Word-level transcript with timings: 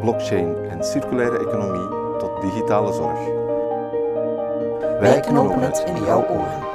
blockchain 0.00 0.56
en 0.68 0.84
circulaire 0.84 1.38
economie 1.38 1.88
tot 2.18 2.40
digitale 2.40 2.92
zorg. 2.92 3.18
Wij 5.00 5.20
knopen 5.20 5.60
het 5.60 5.84
in 5.86 6.04
jouw 6.04 6.26
oren. 6.28 6.74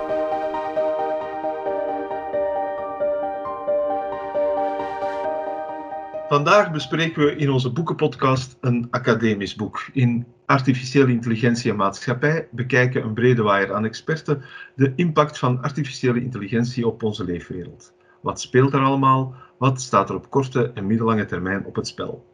Vandaag 6.27 6.71
bespreken 6.71 7.25
we 7.25 7.35
in 7.35 7.49
onze 7.49 7.71
boekenpodcast 7.71 8.57
een 8.61 8.88
academisch 8.91 9.55
boek. 9.55 9.89
In 9.94 10.25
Artificiële 10.45 11.11
Intelligentie 11.11 11.72
en 11.72 11.77
Maatschappij 11.77 12.47
bekijken 12.52 13.03
een 13.03 13.13
brede 13.13 13.41
waaier 13.41 13.73
aan 13.73 13.85
experten 13.85 14.41
de 14.75 14.94
impact 14.95 15.38
van 15.38 15.61
artificiële 15.61 16.22
intelligentie 16.22 16.88
op 16.88 17.03
onze 17.03 17.23
leefwereld. 17.23 17.94
Wat 18.22 18.41
speelt 18.41 18.73
er 18.73 18.81
allemaal? 18.81 19.35
Wat 19.58 19.81
staat 19.81 20.09
er 20.09 20.16
op 20.16 20.30
korte 20.30 20.72
en 20.73 20.88
middellange 20.88 21.25
termijn 21.25 21.66
op 21.66 21.75
het 21.75 21.88
spel? 21.88 22.30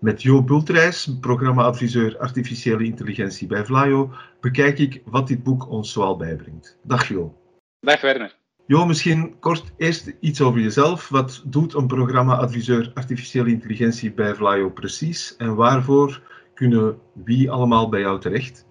Met 0.00 0.22
Jo 0.22 0.42
Bultreis, 0.42 1.08
programma-adviseur 1.20 2.18
Artificiële 2.18 2.84
Intelligentie 2.84 3.46
bij 3.46 3.64
Vlaio, 3.64 4.10
bekijk 4.40 4.78
ik 4.78 5.02
wat 5.04 5.28
dit 5.28 5.42
boek 5.42 5.68
ons 5.68 5.92
zoal 5.92 6.16
bijbrengt. 6.16 6.78
Dag 6.82 7.08
Jo. 7.08 7.34
Dag 7.80 8.00
Werner. 8.00 8.36
Jo, 8.66 8.86
misschien 8.86 9.38
kort 9.38 9.72
eerst 9.76 10.12
iets 10.20 10.40
over 10.40 10.60
jezelf. 10.60 11.08
Wat 11.08 11.42
doet 11.46 11.74
een 11.74 11.86
programma-adviseur 11.86 12.90
Artificiële 12.94 13.48
Intelligentie 13.48 14.12
bij 14.12 14.34
Vlaio 14.34 14.70
precies 14.70 15.36
en 15.36 15.54
waarvoor 15.54 16.22
kunnen 16.54 16.98
wie 17.12 17.50
allemaal 17.50 17.88
bij 17.88 18.00
jou 18.00 18.20
terecht? 18.20 18.66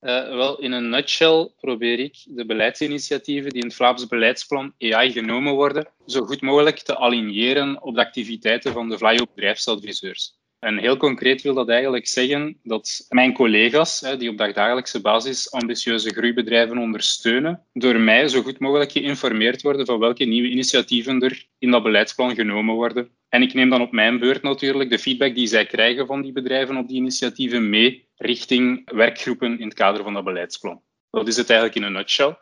Uh, 0.00 0.28
wel, 0.28 0.58
in 0.58 0.72
een 0.72 0.88
nutshell 0.88 1.50
probeer 1.60 1.98
ik 1.98 2.16
de 2.24 2.46
beleidsinitiatieven 2.46 3.50
die 3.50 3.60
in 3.60 3.66
het 3.66 3.76
Vlaams 3.76 4.06
beleidsplan 4.06 4.74
AI 4.78 5.12
genomen 5.12 5.54
worden, 5.54 5.88
zo 6.06 6.24
goed 6.24 6.40
mogelijk 6.40 6.78
te 6.78 6.96
aligneren 6.96 7.82
op 7.82 7.94
de 7.94 8.00
activiteiten 8.00 8.72
van 8.72 8.88
de 8.88 8.98
Vlaio 8.98 9.24
bedrijfsadviseurs. 9.34 10.35
En 10.66 10.78
heel 10.78 10.96
concreet 10.96 11.42
wil 11.42 11.54
dat 11.54 11.68
eigenlijk 11.68 12.06
zeggen 12.06 12.58
dat 12.62 13.06
mijn 13.08 13.32
collega's, 13.32 14.00
die 14.18 14.30
op 14.30 14.38
dagdagelijkse 14.38 15.00
basis 15.00 15.50
ambitieuze 15.50 16.10
groeibedrijven 16.10 16.78
ondersteunen, 16.78 17.62
door 17.72 18.00
mij 18.00 18.28
zo 18.28 18.42
goed 18.42 18.58
mogelijk 18.58 18.92
geïnformeerd 18.92 19.62
worden 19.62 19.86
van 19.86 19.98
welke 19.98 20.24
nieuwe 20.24 20.48
initiatieven 20.48 21.22
er 21.22 21.46
in 21.58 21.70
dat 21.70 21.82
beleidsplan 21.82 22.34
genomen 22.34 22.74
worden. 22.74 23.10
En 23.28 23.42
ik 23.42 23.54
neem 23.54 23.70
dan 23.70 23.80
op 23.80 23.92
mijn 23.92 24.18
beurt 24.18 24.42
natuurlijk 24.42 24.90
de 24.90 24.98
feedback 24.98 25.34
die 25.34 25.46
zij 25.46 25.66
krijgen 25.66 26.06
van 26.06 26.22
die 26.22 26.32
bedrijven 26.32 26.76
op 26.76 26.88
die 26.88 26.96
initiatieven 26.96 27.68
mee 27.68 28.08
richting 28.16 28.90
werkgroepen 28.92 29.58
in 29.58 29.66
het 29.66 29.74
kader 29.74 30.02
van 30.02 30.14
dat 30.14 30.24
beleidsplan. 30.24 30.82
Dat 31.10 31.28
is 31.28 31.36
het 31.36 31.50
eigenlijk 31.50 31.78
in 31.78 31.84
een 31.84 31.92
nutshell. 31.92 32.36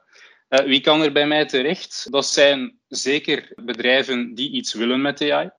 Uh, 0.48 0.58
wie 0.60 0.80
kan 0.80 1.02
er 1.02 1.12
bij 1.12 1.26
mij 1.26 1.46
terecht? 1.46 2.06
Dat 2.10 2.26
zijn 2.26 2.78
zeker 2.88 3.52
bedrijven 3.64 4.34
die 4.34 4.50
iets 4.50 4.74
willen 4.74 5.02
met 5.02 5.30
AI. 5.30 5.50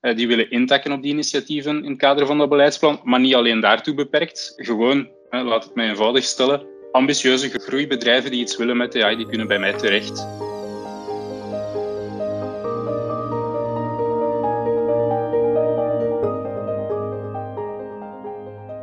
Uh, 0.00 0.16
die 0.16 0.28
willen 0.28 0.50
intakken 0.50 0.92
op 0.92 1.02
die 1.02 1.12
initiatieven 1.12 1.84
in 1.84 1.90
het 1.90 1.98
kader 1.98 2.26
van 2.26 2.38
dat 2.38 2.48
beleidsplan, 2.48 3.00
maar 3.04 3.20
niet 3.20 3.34
alleen 3.34 3.60
daartoe 3.60 3.94
beperkt. 3.94 4.52
Gewoon, 4.56 5.08
uh, 5.30 5.44
laat 5.44 5.64
het 5.64 5.74
mij 5.74 5.88
eenvoudig 5.88 6.24
stellen, 6.24 6.66
ambitieuze 6.92 7.48
groeibedrijven 7.48 8.30
die 8.30 8.40
iets 8.40 8.56
willen 8.56 8.76
met 8.76 9.02
AI, 9.02 9.16
die 9.16 9.26
kunnen 9.26 9.46
bij 9.46 9.58
mij 9.58 9.72
terecht. 9.72 10.26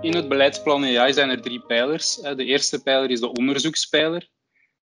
In 0.02 0.16
het 0.16 0.28
beleidsplan 0.28 0.84
AI 0.84 1.14
zijn 1.14 1.30
er 1.30 1.41
drie 1.41 1.59
pijlers. 1.59 2.16
De 2.16 2.46
eerste 2.46 2.84
pijler 2.84 3.09
is 3.09 3.20
de 3.20 3.31
onderzoekspijler. 3.31 4.28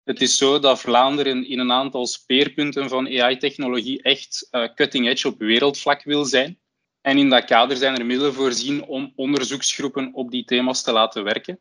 Het 0.09 0.21
is 0.21 0.37
zo 0.37 0.59
dat 0.59 0.81
Vlaanderen 0.81 1.49
in 1.49 1.59
een 1.59 1.73
aantal 1.73 2.07
speerpunten 2.07 2.89
van 2.89 3.21
AI-technologie 3.21 4.03
echt 4.03 4.49
uh, 4.51 4.69
cutting 4.75 5.09
edge 5.09 5.29
op 5.29 5.39
wereldvlak 5.39 6.03
wil 6.03 6.25
zijn. 6.25 6.59
En 7.01 7.19
in 7.19 7.29
dat 7.29 7.45
kader 7.45 7.77
zijn 7.77 7.99
er 7.99 8.07
middelen 8.07 8.35
voorzien 8.35 8.85
om 8.85 9.13
onderzoeksgroepen 9.17 10.15
op 10.15 10.31
die 10.31 10.45
thema's 10.45 10.83
te 10.83 10.93
laten 10.93 11.25
werken. 11.25 11.61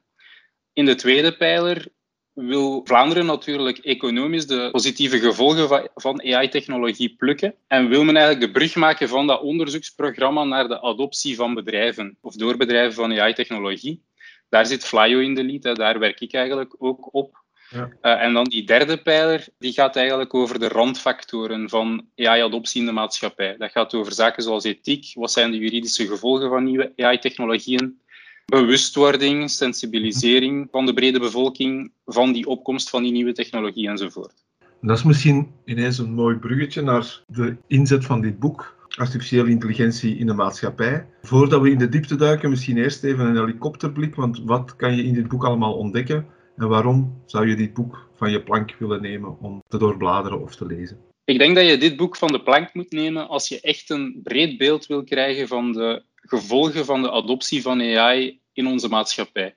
In 0.74 0.86
de 0.86 0.96
tweede 0.96 1.38
pijler 1.38 1.88
wil 2.34 2.82
Vlaanderen 2.84 3.26
natuurlijk 3.26 3.78
economisch 3.78 4.48
de 4.48 4.70
positieve 4.72 5.20
gevolgen 5.20 5.90
van 5.94 6.22
AI-technologie 6.22 7.16
plukken 7.16 7.56
en 7.68 7.90
wil 7.90 8.04
men 8.04 8.16
eigenlijk 8.16 8.46
de 8.46 8.60
brug 8.60 8.76
maken 8.76 9.10
van 9.10 9.28
dat 9.28 9.42
onderzoeksprogramma 9.42 10.44
naar 10.44 10.68
de 10.68 10.82
adoptie 10.82 11.36
van 11.36 11.54
bedrijven 11.54 12.18
of 12.22 12.36
door 12.36 12.58
bedrijven 12.58 12.94
van 12.94 13.20
AI-technologie. 13.20 14.04
Daar 14.50 14.66
zit 14.66 14.86
Flyo 14.86 15.20
in 15.20 15.36
de 15.36 15.44
lead, 15.44 15.76
daar 15.76 16.00
werk 16.00 16.20
ik 16.20 16.34
eigenlijk 16.34 16.76
ook 16.78 17.14
op. 17.14 17.46
Ja. 17.70 17.90
Uh, 18.02 18.24
en 18.24 18.34
dan 18.34 18.44
die 18.44 18.66
derde 18.66 18.98
pijler, 18.98 19.48
die 19.60 19.74
gaat 19.74 19.96
eigenlijk 19.96 20.34
over 20.34 20.60
de 20.60 20.68
randfactoren 20.68 21.70
van 21.70 22.06
AI-adoptie 22.16 22.80
in 22.80 22.86
de 22.86 22.92
maatschappij. 22.92 23.56
Dat 23.58 23.72
gaat 23.72 23.94
over 23.94 24.14
zaken 24.14 24.44
zoals 24.44 24.64
ethiek, 24.64 25.12
wat 25.14 25.32
zijn 25.32 25.52
de 25.52 25.58
juridische 25.58 26.08
gevolgen 26.08 26.50
van 26.50 26.64
nieuwe 26.64 26.94
AI-technologieën, 26.96 28.00
bewustwording, 28.46 29.50
sensibilisering 29.50 30.68
van 30.72 30.86
de 30.86 30.94
brede 30.94 31.20
bevolking 31.20 31.92
van 32.06 32.32
die 32.32 32.48
opkomst 32.48 32.90
van 32.90 33.04
die 33.04 33.12
nieuwe 33.12 33.34
technologie 33.34 33.90
enzovoort. 33.90 34.46
Dat 34.82 34.98
is 34.98 35.04
misschien 35.04 35.52
ineens 35.66 35.98
een 35.98 36.14
mooi 36.14 36.36
bruggetje 36.36 36.82
naar 36.82 37.22
de 37.28 37.58
inzet 37.68 38.06
van 38.06 38.22
dit 38.22 38.40
boek, 38.40 38.76
Artificiële 38.98 39.50
Intelligentie 39.50 40.18
in 40.18 40.26
de 40.26 40.34
Maatschappij. 40.34 41.06
Voordat 41.22 41.62
we 41.62 41.72
in 41.72 41.78
de 41.78 41.90
diepte 41.90 42.16
duiken, 42.16 42.50
misschien 42.50 42.78
eerst 42.78 43.04
even 43.04 43.26
een 43.26 43.36
helikopterblik, 43.36 44.16
want 44.16 44.42
wat 44.44 44.76
kan 44.76 44.96
je 44.96 45.04
in 45.04 45.14
dit 45.14 45.28
boek 45.28 45.46
allemaal 45.46 45.74
ontdekken 45.74 46.28
en 46.58 46.68
waarom 46.68 47.24
zou 47.26 47.50
je 47.50 47.56
dit 47.56 47.74
boek 47.74 48.10
van 48.16 48.32
je 48.32 48.44
plank 48.44 48.76
willen 48.80 49.02
nemen 49.02 49.40
om 49.40 49.64
te 49.68 49.78
doorbladeren 49.78 50.42
of 50.42 50.56
te 50.56 50.66
lezen? 50.66 51.02
Ik 51.26 51.38
denk 51.38 51.56
dat 51.56 51.70
je 51.70 51.78
dit 51.78 51.96
boek 51.96 52.16
van 52.16 52.32
de 52.32 52.44
plank 52.44 52.74
moet 52.74 52.92
nemen 52.92 53.28
als 53.28 53.48
je 53.48 53.62
echt 53.62 53.90
een 53.90 54.20
breed 54.24 54.58
beeld 54.58 54.86
wil 54.86 55.04
krijgen 55.04 55.48
van 55.48 55.72
de 55.72 56.04
gevolgen 56.16 56.86
van 56.86 57.02
de 57.02 57.12
adoptie 57.12 57.62
van 57.62 57.82
AI 57.82 58.40
in 58.54 58.68
onze 58.68 58.88
maatschappij. 58.88 59.56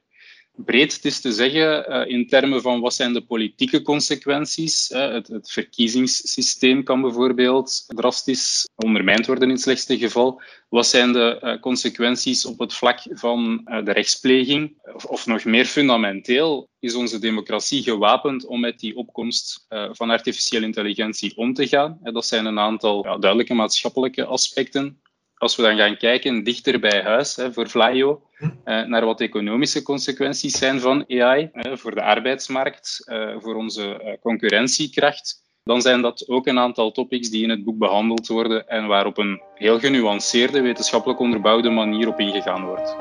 Breed 0.56 1.04
is 1.04 1.20
te 1.20 1.32
zeggen 1.32 1.90
uh, 1.90 2.06
in 2.06 2.26
termen 2.26 2.62
van 2.62 2.80
wat 2.80 2.94
zijn 2.94 3.12
de 3.12 3.24
politieke 3.24 3.82
consequenties. 3.82 4.90
Uh, 4.90 5.12
het, 5.12 5.26
het, 5.26 5.50
verkiezingssysteem 5.50 6.82
kan 6.82 7.00
bijvoorbeeld 7.00 7.84
drastisch 7.86 8.68
ondermijnd 8.76 9.26
worden 9.26 9.44
in 9.44 9.54
het 9.54 9.60
slechtste 9.60 9.98
geval. 9.98 10.42
Wat 10.68 10.86
zijn 10.86 11.12
de 11.12 11.40
uh, 11.42 11.60
consequenties 11.60 12.46
op 12.46 12.58
het 12.58 12.74
vlak 12.74 12.98
van 13.10 13.60
de 13.64 13.92
rechtspleging? 13.92 14.78
Of, 14.94 15.04
of, 15.04 15.26
nog 15.26 15.44
meer 15.44 15.64
fundamenteel, 15.64 16.68
is 16.78 16.94
onze 16.94 17.18
democratie 17.18 17.82
gewapend 17.82 18.46
om 18.46 18.60
met 18.60 18.78
die 18.78 18.96
opkomst 18.96 19.66
van 19.68 20.10
artificiële 20.10 20.66
intelligentie 20.66 21.36
om 21.36 21.54
te 21.54 21.66
gaan? 21.68 21.98
dat 22.02 22.26
zijn 22.26 22.44
een 22.44 22.58
aantal 22.58 23.04
ja, 23.04 23.18
duidelijke 23.18 23.54
maatschappelijke 23.54 24.24
aspecten 24.24 25.00
als 25.40 25.56
we 25.56 25.62
dan 25.62 25.76
gaan 25.76 25.96
kijken 25.96 26.44
dichter 26.44 26.80
bij 26.80 27.02
huis 27.02 27.36
hè, 27.36 27.52
voor 27.52 27.66
Flyo, 27.66 28.22
eh, 28.64 28.84
naar 28.84 29.04
wat 29.04 29.18
de 29.18 29.24
economische 29.24 29.82
consequenties 29.82 30.58
zijn 30.58 30.80
van 30.80 31.04
AI 31.08 31.48
eh, 31.52 31.76
voor 31.76 31.94
de 31.94 32.02
arbeidsmarkt, 32.02 33.02
eh, 33.04 33.34
voor 33.38 33.54
onze 33.54 34.02
eh, 34.02 34.20
concurrentiekracht, 34.20 35.42
dan 35.64 35.80
zijn 35.80 36.02
dat 36.02 36.28
ook 36.28 36.46
een 36.46 36.58
aantal 36.58 36.92
topics 36.92 37.30
die 37.30 37.42
in 37.42 37.50
het 37.50 37.64
boek 37.64 37.78
behandeld 37.78 38.26
worden 38.26 38.68
en 38.68 38.86
waar 38.86 39.06
op 39.06 39.18
een 39.18 39.40
heel 39.54 39.78
genuanceerde, 39.78 40.60
wetenschappelijk 40.60 41.20
onderbouwde 41.20 41.70
manier 41.70 42.08
op 42.08 42.20
ingegaan 42.20 42.64
wordt. 42.64 42.96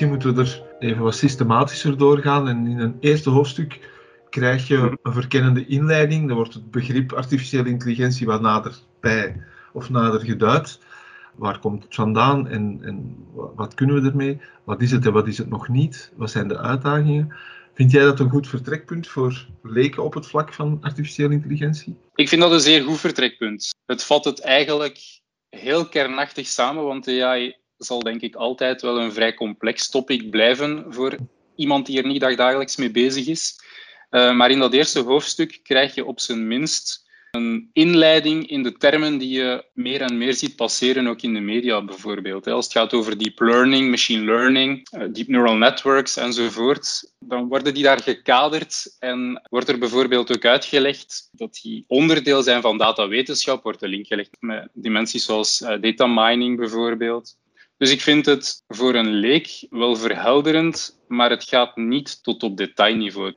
Misschien 0.00 0.34
moeten 0.34 0.44
we 0.44 0.50
er 0.50 0.88
even 0.88 1.02
wat 1.02 1.14
systematischer 1.14 1.98
doorgaan. 1.98 2.48
En 2.48 2.66
in 2.66 2.78
een 2.78 2.96
eerste 3.00 3.30
hoofdstuk 3.30 3.90
krijg 4.30 4.68
je 4.68 4.76
mhm. 4.76 4.94
een 5.02 5.12
verkennende 5.12 5.66
inleiding. 5.66 6.26
Dan 6.26 6.36
wordt 6.36 6.54
het 6.54 6.70
begrip 6.70 7.12
artificiële 7.12 7.68
intelligentie 7.68 8.26
wat 8.26 8.40
nader 8.40 8.74
bij 9.00 9.42
of 9.72 9.90
nader 9.90 10.20
geduid. 10.20 10.78
Waar 11.34 11.58
komt 11.58 11.82
het 11.82 11.94
vandaan 11.94 12.48
en, 12.48 12.80
en 12.82 13.16
wat 13.54 13.74
kunnen 13.74 14.02
we 14.02 14.08
ermee? 14.08 14.40
Wat 14.64 14.82
is 14.82 14.90
het 14.90 15.06
en 15.06 15.12
wat 15.12 15.26
is 15.26 15.38
het 15.38 15.48
nog 15.48 15.68
niet? 15.68 16.12
Wat 16.16 16.30
zijn 16.30 16.48
de 16.48 16.58
uitdagingen? 16.58 17.36
Vind 17.74 17.90
jij 17.90 18.04
dat 18.04 18.20
een 18.20 18.30
goed 18.30 18.48
vertrekpunt 18.48 19.08
voor 19.08 19.46
leken 19.62 20.04
op 20.04 20.14
het 20.14 20.26
vlak 20.26 20.54
van 20.54 20.78
artificiële 20.80 21.32
intelligentie? 21.32 21.96
Ik 22.14 22.28
vind 22.28 22.40
dat 22.40 22.52
een 22.52 22.60
zeer 22.60 22.82
goed 22.82 23.00
vertrekpunt. 23.00 23.74
Het 23.86 24.04
vat 24.04 24.24
het 24.24 24.40
eigenlijk 24.40 24.98
heel 25.48 25.88
kernachtig 25.88 26.46
samen, 26.46 26.84
want 26.84 27.08
AI 27.08 27.59
zal 27.84 28.02
denk 28.02 28.20
ik 28.20 28.34
altijd 28.34 28.82
wel 28.82 29.00
een 29.00 29.12
vrij 29.12 29.34
complex 29.34 29.88
topic 29.88 30.30
blijven 30.30 30.84
voor 30.88 31.16
iemand 31.56 31.86
die 31.86 31.98
er 31.98 32.06
niet 32.06 32.20
dagelijks 32.20 32.76
mee 32.76 32.90
bezig 32.90 33.26
is. 33.26 33.60
Uh, 34.10 34.32
maar 34.32 34.50
in 34.50 34.58
dat 34.58 34.72
eerste 34.72 35.00
hoofdstuk 35.00 35.60
krijg 35.62 35.94
je 35.94 36.04
op 36.04 36.20
zijn 36.20 36.46
minst 36.46 37.08
een 37.30 37.70
inleiding 37.72 38.48
in 38.48 38.62
de 38.62 38.76
termen 38.76 39.18
die 39.18 39.28
je 39.28 39.64
meer 39.72 40.00
en 40.00 40.18
meer 40.18 40.34
ziet 40.34 40.56
passeren, 40.56 41.06
ook 41.06 41.22
in 41.22 41.34
de 41.34 41.40
media 41.40 41.84
bijvoorbeeld. 41.84 42.46
Als 42.46 42.64
het 42.64 42.74
gaat 42.74 42.92
over 42.92 43.18
deep 43.18 43.40
learning, 43.40 43.90
machine 43.90 44.24
learning, 44.24 44.88
eh, 44.90 45.02
deep 45.12 45.28
neural 45.28 45.56
networks 45.56 46.16
enzovoort, 46.16 47.12
dan 47.18 47.48
worden 47.48 47.74
die 47.74 47.82
daar 47.82 48.02
gekaderd 48.02 48.96
en 48.98 49.42
wordt 49.50 49.68
er 49.68 49.78
bijvoorbeeld 49.78 50.36
ook 50.36 50.44
uitgelegd 50.44 51.28
dat 51.32 51.58
die 51.62 51.84
onderdeel 51.86 52.42
zijn 52.42 52.62
van 52.62 52.78
datawetenschap, 52.78 53.62
wordt 53.62 53.80
de 53.80 53.88
link 53.88 54.06
gelegd 54.06 54.36
met 54.40 54.68
dimensies 54.72 55.24
zoals 55.24 55.62
eh, 55.62 55.80
data 55.80 56.06
mining 56.06 56.56
bijvoorbeeld. 56.56 57.36
Dus 57.80 57.90
ik 57.90 58.00
vind 58.00 58.26
het 58.26 58.64
voor 58.68 58.94
een 58.94 59.10
leek 59.10 59.66
wel 59.70 59.96
verhelderend, 59.96 61.00
maar 61.08 61.30
het 61.30 61.44
gaat 61.44 61.76
niet 61.76 62.22
tot 62.22 62.42
op 62.42 62.56
detailniveau. 62.56 63.34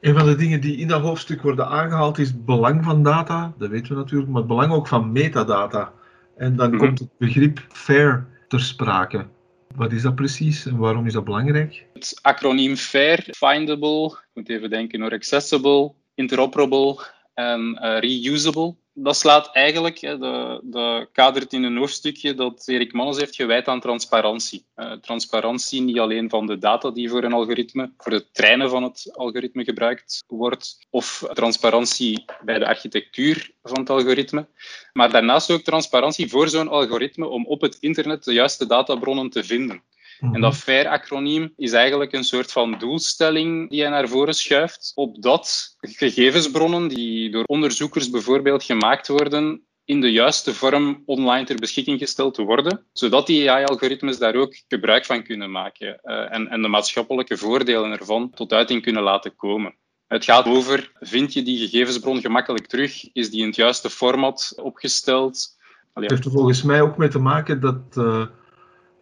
Een 0.00 0.14
van 0.18 0.26
de 0.26 0.34
dingen 0.34 0.60
die 0.60 0.76
in 0.76 0.88
dat 0.88 1.00
hoofdstuk 1.00 1.42
worden 1.42 1.68
aangehaald 1.68 2.18
is 2.18 2.28
het 2.28 2.44
belang 2.44 2.84
van 2.84 3.02
data. 3.02 3.54
Dat 3.58 3.70
weten 3.70 3.92
we 3.92 3.98
natuurlijk, 3.98 4.30
maar 4.30 4.38
het 4.38 4.48
belang 4.48 4.72
ook 4.72 4.88
van 4.88 5.12
metadata. 5.12 5.92
En 6.36 6.56
dan 6.56 6.70
mhm. 6.70 6.78
komt 6.78 6.98
het 6.98 7.18
begrip 7.18 7.60
FAIR 7.68 8.26
ter 8.48 8.60
sprake. 8.60 9.26
Wat 9.74 9.92
is 9.92 10.02
dat 10.02 10.14
precies 10.14 10.66
en 10.66 10.76
waarom 10.76 11.06
is 11.06 11.12
dat 11.12 11.24
belangrijk? 11.24 11.86
Het 11.92 12.18
acroniem 12.22 12.76
FAIR, 12.76 13.26
Findable, 13.30 14.04
ik 14.06 14.30
moet 14.34 14.48
even 14.48 14.70
denken 14.70 15.00
hoor, 15.00 15.12
Accessible, 15.12 15.92
Interoperable 16.14 17.04
en 17.34 17.78
uh, 17.82 17.98
Reusable 17.98 18.74
dat 18.94 19.16
slaat 19.16 19.50
eigenlijk, 19.52 20.00
de, 20.00 20.60
de 20.62 21.08
kadert 21.12 21.52
in 21.52 21.62
een 21.62 21.76
hoofdstukje 21.76 22.34
dat 22.34 22.68
Erik 22.68 22.92
Mannes 22.92 23.18
heeft 23.18 23.34
gewijd 23.34 23.68
aan 23.68 23.80
transparantie. 23.80 24.64
Uh, 24.76 24.92
transparantie 24.92 25.80
niet 25.80 25.98
alleen 25.98 26.30
van 26.30 26.46
de 26.46 26.58
data 26.58 26.90
die 26.90 27.10
voor 27.10 27.24
een 27.24 27.32
algoritme, 27.32 27.92
voor 27.96 28.12
het 28.12 28.34
trainen 28.34 28.70
van 28.70 28.82
het 28.82 29.10
algoritme 29.12 29.64
gebruikt 29.64 30.24
wordt, 30.26 30.86
of 30.90 31.24
transparantie 31.32 32.24
bij 32.44 32.58
de 32.58 32.66
architectuur 32.66 33.50
van 33.62 33.80
het 33.80 33.90
algoritme, 33.90 34.46
maar 34.92 35.10
daarnaast 35.10 35.50
ook 35.50 35.62
transparantie 35.62 36.28
voor 36.28 36.48
zo'n 36.48 36.68
algoritme 36.68 37.26
om 37.26 37.46
op 37.46 37.60
het 37.60 37.76
internet 37.80 38.24
de 38.24 38.32
juiste 38.32 38.66
databronnen 38.66 39.30
te 39.30 39.44
vinden. 39.44 39.82
En 40.20 40.40
dat 40.40 40.52
mhm. 40.52 40.60
FAIR-acroniem 40.60 41.52
is 41.56 41.72
eigenlijk 41.72 42.12
een 42.12 42.24
soort 42.24 42.52
van 42.52 42.78
doelstelling 42.78 43.70
die 43.70 43.80
hij 43.80 43.90
naar 43.90 44.08
voren 44.08 44.34
schuift, 44.34 44.92
opdat 44.94 45.76
gegevensbronnen 45.80 46.88
die 46.88 47.30
door 47.30 47.44
onderzoekers 47.44 48.10
bijvoorbeeld 48.10 48.64
gemaakt 48.64 49.08
worden, 49.08 49.64
in 49.84 50.00
de 50.00 50.12
juiste 50.12 50.54
vorm 50.54 51.02
online 51.06 51.44
ter 51.44 51.56
beschikking 51.56 51.98
gesteld 51.98 52.34
te 52.34 52.42
worden, 52.42 52.86
zodat 52.92 53.26
die 53.26 53.50
AI-algoritmes 53.50 54.18
daar 54.18 54.34
ook 54.34 54.62
gebruik 54.68 55.04
van 55.04 55.22
kunnen 55.22 55.50
maken 55.50 56.00
uh, 56.02 56.34
en, 56.34 56.48
en 56.48 56.62
de 56.62 56.68
maatschappelijke 56.68 57.36
voordelen 57.36 57.90
ervan 57.90 58.30
tot 58.30 58.52
uiting 58.52 58.82
kunnen 58.82 59.02
laten 59.02 59.36
komen. 59.36 59.74
Het 60.06 60.24
gaat 60.24 60.46
over, 60.46 60.92
vind 61.00 61.32
je 61.32 61.42
die 61.42 61.58
gegevensbron 61.58 62.20
gemakkelijk 62.20 62.66
terug? 62.66 63.12
Is 63.12 63.30
die 63.30 63.40
in 63.40 63.46
het 63.46 63.56
juiste 63.56 63.90
format 63.90 64.52
opgesteld? 64.56 65.56
Het 65.92 66.10
heeft 66.10 66.24
er 66.24 66.30
volgens 66.30 66.62
mij 66.62 66.80
ook 66.80 66.96
mee 66.96 67.08
te 67.08 67.18
maken 67.18 67.60
dat 67.60 67.96
uh, 67.98 68.26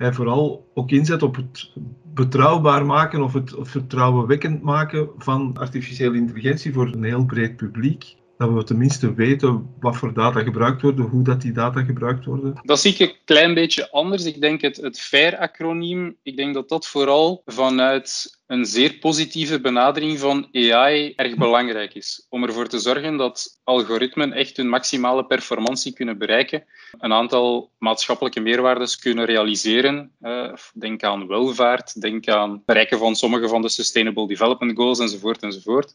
hij 0.02 0.12
vooral 0.12 0.70
ook 0.74 0.90
inzet 0.90 1.22
op 1.22 1.36
het 1.36 1.72
betrouwbaar 2.14 2.86
maken 2.86 3.22
of 3.22 3.32
het 3.32 3.54
vertrouwenwekkend 3.58 4.62
maken 4.62 5.08
van 5.18 5.56
artificiële 5.58 6.16
intelligentie 6.16 6.72
voor 6.72 6.86
een 6.86 7.04
heel 7.04 7.24
breed 7.24 7.56
publiek. 7.56 8.16
Dat 8.42 8.52
we 8.52 8.64
tenminste 8.64 9.14
weten 9.14 9.74
wat 9.80 9.96
voor 9.96 10.14
data 10.14 10.40
gebruikt 10.40 10.82
worden, 10.82 11.04
hoe 11.04 11.24
dat 11.24 11.40
die 11.40 11.52
data 11.52 11.82
gebruikt 11.82 12.24
worden. 12.24 12.60
Dat 12.62 12.80
zie 12.80 12.92
ik 12.92 12.98
een 12.98 13.14
klein 13.24 13.54
beetje 13.54 13.90
anders. 13.90 14.24
Ik 14.24 14.40
denk 14.40 14.60
het, 14.60 14.76
het 14.76 15.00
FAIR-acroniem, 15.00 16.16
ik 16.22 16.36
denk 16.36 16.54
dat 16.54 16.68
dat 16.68 16.86
vooral 16.86 17.42
vanuit 17.46 18.38
een 18.46 18.64
zeer 18.64 18.94
positieve 18.94 19.60
benadering 19.60 20.18
van 20.18 20.48
AI 20.52 21.12
erg 21.16 21.36
belangrijk 21.36 21.94
is. 21.94 22.26
Om 22.28 22.44
ervoor 22.44 22.66
te 22.66 22.78
zorgen 22.78 23.16
dat 23.16 23.60
algoritmen 23.64 24.32
echt 24.32 24.56
hun 24.56 24.68
maximale 24.68 25.24
performantie 25.24 25.92
kunnen 25.92 26.18
bereiken, 26.18 26.64
een 26.98 27.12
aantal 27.12 27.70
maatschappelijke 27.78 28.40
meerwaardes 28.40 28.98
kunnen 28.98 29.24
realiseren. 29.24 30.12
Uh, 30.22 30.52
denk 30.74 31.02
aan 31.02 31.26
welvaart, 31.26 32.00
denk 32.00 32.28
aan 32.28 32.62
bereiken 32.66 32.98
van 32.98 33.16
sommige 33.16 33.48
van 33.48 33.62
de 33.62 33.68
Sustainable 33.68 34.26
Development 34.26 34.76
Goals 34.76 34.98
enzovoort 34.98 35.42
enzovoort 35.42 35.94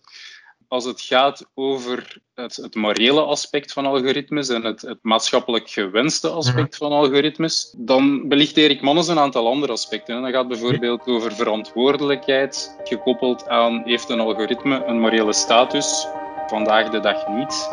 als 0.68 0.86
het 0.86 1.02
gaat 1.02 1.46
over 1.54 2.22
het, 2.34 2.56
het 2.56 2.76
morele 2.76 3.22
aspect 3.22 3.74
van 3.74 3.86
algoritmes 3.86 4.50
en 4.50 4.64
het, 4.64 4.82
het 4.82 5.00
maatschappelijk 5.02 5.70
gewenste 5.70 6.30
aspect 6.30 6.80
mhm. 6.80 6.90
van 6.90 6.92
algoritmes, 6.92 7.74
dan 7.78 8.28
belicht 8.28 8.58
Erik 8.58 8.82
Mannes 8.82 9.08
een 9.08 9.20
aantal 9.20 9.48
andere 9.48 9.72
aspecten. 9.72 10.22
Dat 10.22 10.32
gaat 10.32 10.48
bijvoorbeeld 10.48 11.08
over 11.08 11.32
verantwoordelijkheid, 11.32 12.78
gekoppeld 12.84 13.48
aan 13.48 13.82
heeft 13.86 14.10
een 14.10 14.20
algoritme 14.20 14.84
een 14.86 15.00
morele 15.00 15.34
status? 15.34 16.08
Vandaag 16.48 16.90
de 16.90 17.00
dag 17.00 17.28
niet. 17.28 17.70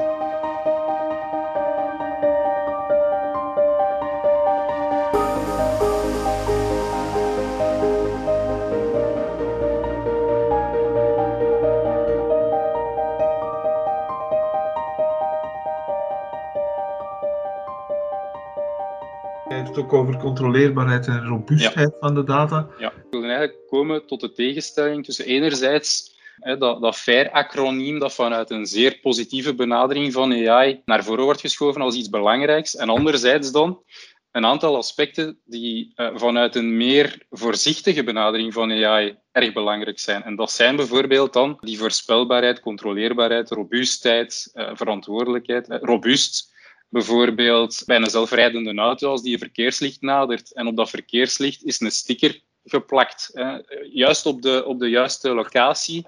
Controleerbaarheid 20.24 21.06
en 21.06 21.26
robuustheid 21.26 21.96
van 22.00 22.14
de 22.14 22.24
data. 22.24 22.68
Ja, 22.78 22.92
we 23.10 23.18
willen 23.18 23.36
eigenlijk 23.36 23.68
komen 23.68 24.06
tot 24.06 24.20
de 24.20 24.32
tegenstelling 24.32 25.04
tussen 25.04 25.24
enerzijds 25.24 26.14
hè, 26.40 26.56
dat, 26.58 26.80
dat 26.80 26.96
FAIR-acroniem 26.96 27.98
dat 27.98 28.14
vanuit 28.14 28.50
een 28.50 28.66
zeer 28.66 28.98
positieve 29.02 29.54
benadering 29.54 30.12
van 30.12 30.48
AI 30.48 30.80
naar 30.84 31.04
voren 31.04 31.24
wordt 31.24 31.40
geschoven 31.40 31.80
als 31.80 31.94
iets 31.94 32.08
belangrijks, 32.08 32.76
en 32.76 32.88
anderzijds 32.88 33.52
dan 33.52 33.82
een 34.30 34.44
aantal 34.44 34.76
aspecten 34.76 35.38
die 35.44 35.92
uh, 35.96 36.10
vanuit 36.14 36.54
een 36.54 36.76
meer 36.76 37.26
voorzichtige 37.30 38.04
benadering 38.04 38.52
van 38.52 38.84
AI 38.84 39.16
erg 39.32 39.52
belangrijk 39.52 39.98
zijn. 39.98 40.22
En 40.22 40.36
dat 40.36 40.50
zijn 40.50 40.76
bijvoorbeeld 40.76 41.32
dan 41.32 41.56
die 41.60 41.78
voorspelbaarheid, 41.78 42.60
controleerbaarheid, 42.60 43.50
robuustheid, 43.50 44.50
uh, 44.54 44.70
verantwoordelijkheid. 44.72 45.68
Uh, 45.68 45.76
robuust 45.80 46.53
Bijvoorbeeld 46.94 47.82
bij 47.86 47.96
een 47.96 48.10
zelfrijdende 48.10 48.74
auto, 48.74 49.10
als 49.10 49.22
die 49.22 49.32
een 49.32 49.38
verkeerslicht 49.38 50.00
nadert. 50.00 50.52
En 50.52 50.66
op 50.66 50.76
dat 50.76 50.90
verkeerslicht 50.90 51.64
is 51.64 51.80
een 51.80 51.90
sticker 51.90 52.40
geplakt, 52.64 53.30
hè, 53.32 53.58
juist 53.92 54.26
op 54.26 54.42
de, 54.42 54.64
op 54.64 54.78
de 54.78 54.88
juiste 54.88 55.28
locatie, 55.28 56.06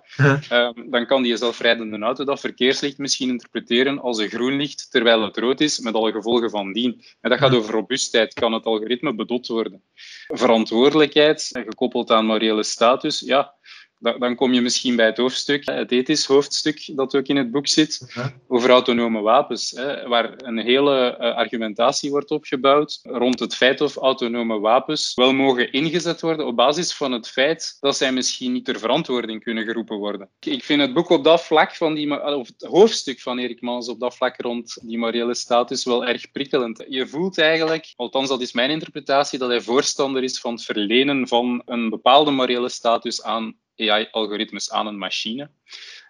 um, 0.53 0.91
dan 0.91 1.07
kan 1.07 1.23
die 1.23 1.37
zelfrijdende 1.37 1.99
auto 1.99 2.25
dat 2.25 2.41
verkeerslicht 2.41 2.99
misschien 2.99 3.29
interpreteren 3.29 4.01
als 4.01 4.19
een 4.19 4.29
groen 4.29 4.57
licht, 4.57 4.91
terwijl 4.91 5.23
het 5.23 5.37
rood 5.37 5.61
is, 5.61 5.79
met 5.79 5.95
alle 5.95 6.13
gevolgen 6.13 6.51
van 6.51 6.73
dien. 6.73 7.05
En 7.21 7.31
dat 7.31 7.39
gaat 7.39 7.55
over 7.55 7.73
robuustheid, 7.73 8.35
kan 8.35 8.53
het 8.53 8.65
algoritme 8.65 9.15
bedot 9.15 9.47
worden. 9.47 9.83
Verantwoordelijkheid, 10.27 11.51
gekoppeld 11.53 12.11
aan 12.11 12.27
morele 12.27 12.63
status, 12.63 13.21
ja, 13.21 13.55
dan 13.99 14.35
kom 14.35 14.53
je 14.53 14.61
misschien 14.61 14.97
bij 14.97 15.07
het 15.07 15.17
hoofdstuk, 15.17 15.67
het 15.67 15.93
ethisch 15.93 16.25
hoofdstuk 16.25 16.97
dat 16.97 17.17
ook 17.17 17.27
in 17.27 17.37
het 17.37 17.51
boek 17.51 17.67
zit, 17.67 18.15
over 18.49 18.71
autonome 18.71 19.21
wapens, 19.21 19.73
waar 20.07 20.35
een 20.37 20.59
hele 20.59 21.17
eh, 21.17 21.37
argumentatie 21.37 22.11
wordt 22.11 22.31
opgebouwd 22.31 23.01
rond 23.03 23.41
het 23.41 23.55
feit 23.55 23.81
of 23.81 23.97
autonome 23.97 24.59
wapens 24.59 25.15
wel 25.15 25.33
mogen 25.33 25.73
ingezet 25.73 26.21
worden 26.21 26.47
op 26.47 26.57
basis 26.57 26.95
van 26.95 27.13
het 27.13 27.29
feit 27.29 27.77
dat 27.81 27.97
zij 27.97 28.13
misschien 28.13 28.53
niet 28.53 28.65
ter 28.65 28.79
verantwoording 28.79 29.43
kunnen 29.43 29.65
geroepen 29.65 29.97
worden. 29.97 30.31
Ik 30.41 30.65
vind 30.65 30.81
het 30.81 30.95
boek 30.95 31.09
op 31.09 31.25
dat 31.25 31.43
vlak 31.43 31.75
van 31.75 31.95
die, 31.95 32.37
of 32.37 32.47
het 32.47 32.63
hoofdstuk 32.71 33.21
van 33.21 33.39
Erik 33.39 33.61
Mans 33.61 33.89
op 33.89 34.01
dat 34.01 34.17
vlak 34.17 34.41
rond 34.41 34.79
die 34.83 34.99
morele 34.99 35.35
status 35.35 35.85
wel 35.85 36.07
erg 36.07 36.31
prikkelend. 36.31 36.85
Je 36.89 37.07
voelt 37.07 37.39
eigenlijk, 37.39 37.93
althans 37.97 38.29
dat 38.29 38.41
is 38.41 38.53
mijn 38.53 38.71
interpretatie, 38.71 39.39
dat 39.39 39.49
hij 39.49 39.61
voorstander 39.61 40.23
is 40.23 40.41
van 40.41 40.53
het 40.53 40.65
verlenen 40.65 41.29
van 41.29 41.63
een 41.65 41.89
bepaalde 41.89 42.31
morele 42.31 42.69
status 42.69 43.23
aan 43.23 43.57
AI-algoritmes 43.77 44.71
aan 44.71 44.87
een 44.87 44.99
machine. 44.99 45.51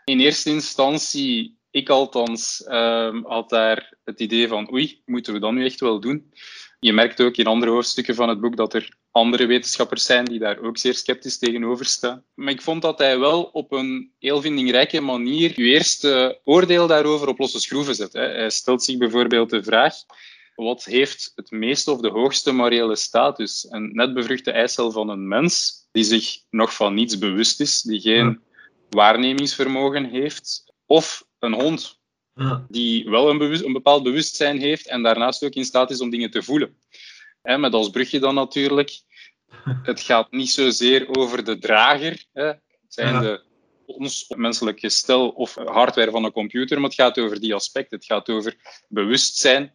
In 0.04 0.20
eerste 0.20 0.50
instantie, 0.50 1.58
ik 1.70 1.88
althans, 1.88 2.64
uh, 2.68 3.22
had 3.22 3.48
daar 3.48 3.94
het 4.04 4.20
idee 4.20 4.48
van 4.48 4.72
oei, 4.72 5.02
moeten 5.04 5.32
we 5.32 5.38
dat 5.38 5.52
nu 5.52 5.64
echt 5.64 5.80
wel 5.80 6.00
doen? 6.00 6.32
Je 6.80 6.92
merkt 6.92 7.20
ook 7.20 7.36
in 7.36 7.46
andere 7.46 7.72
hoofdstukken 7.72 8.14
van 8.14 8.28
het 8.28 8.40
boek 8.40 8.56
dat 8.56 8.74
er 8.74 8.96
andere 9.10 9.46
wetenschappers 9.46 10.04
zijn 10.04 10.24
die 10.24 10.38
daar 10.38 10.60
ook 10.62 10.78
zeer 10.78 10.94
sceptisch 10.94 11.38
tegenover 11.38 11.84
staan. 11.84 12.24
Maar 12.34 12.52
ik 12.52 12.62
vond 12.62 12.82
dat 12.82 12.98
hij 12.98 13.18
wel 13.18 13.42
op 13.42 13.72
een 13.72 14.12
heel 14.18 14.40
vindingrijke 14.40 15.00
manier 15.00 15.52
je 15.60 15.64
eerste 15.64 16.40
oordeel 16.44 16.86
daarover 16.86 17.28
op 17.28 17.38
losse 17.38 17.60
schroeven 17.60 17.94
zet. 17.94 18.12
Hij 18.12 18.50
stelt 18.50 18.82
zich 18.82 18.98
bijvoorbeeld 18.98 19.50
de 19.50 19.62
vraag 19.62 19.94
wat 20.56 20.84
heeft 20.84 21.32
het 21.34 21.50
meeste 21.50 21.90
of 21.90 22.00
de 22.00 22.08
hoogste 22.08 22.52
morele 22.52 22.96
status? 22.96 23.66
Een 23.70 23.90
net 23.94 24.14
bevruchte 24.14 24.50
eicel 24.50 24.90
van 24.90 25.08
een 25.08 25.28
mens 25.28 25.85
die 25.96 26.04
zich 26.04 26.42
nog 26.50 26.74
van 26.74 26.94
niets 26.94 27.18
bewust 27.18 27.60
is, 27.60 27.82
die 27.82 28.00
geen 28.00 28.40
waarnemingsvermogen 28.90 30.04
heeft, 30.04 30.72
of 30.86 31.26
een 31.38 31.52
hond. 31.52 31.98
die 32.68 33.10
wel 33.10 33.30
een, 33.30 33.38
bewust, 33.38 33.62
een, 33.64 33.72
bepaald 33.72 34.02
bewustzijn 34.02 34.60
heeft 34.60 34.86
en 34.86 35.02
daarnaast 35.02 35.44
ook 35.44 35.52
in 35.52 35.64
staat 35.64 35.90
is 35.90 36.00
om 36.00 36.10
dingen 36.10 36.30
te 36.30 36.42
voelen. 36.42 36.76
Met 37.42 37.72
als 37.72 37.90
brugje 37.90 38.18
dan 38.18 38.34
natuurlijk, 38.34 39.00
het 39.90 40.00
gaat 40.00 40.30
niet 40.30 40.50
zozeer 40.50 41.16
over 41.16 41.44
de 41.44 41.58
drager, 41.58 42.24
hè. 42.32 42.52
zijn 42.88 43.20
de 43.20 43.44
ons 43.86 44.32
menselijk 44.36 44.80
gestel 44.80 45.28
of 45.28 45.54
hardware 45.54 46.10
van 46.10 46.24
een 46.24 46.32
computer, 46.32 46.76
maar 46.80 46.90
het 46.90 46.98
gaat 47.00 47.18
over 47.18 47.40
die 47.40 47.54
aspecten. 47.54 47.96
Het 47.96 48.06
gaat 48.06 48.28
over 48.28 48.56
bewustzijn 48.88 49.74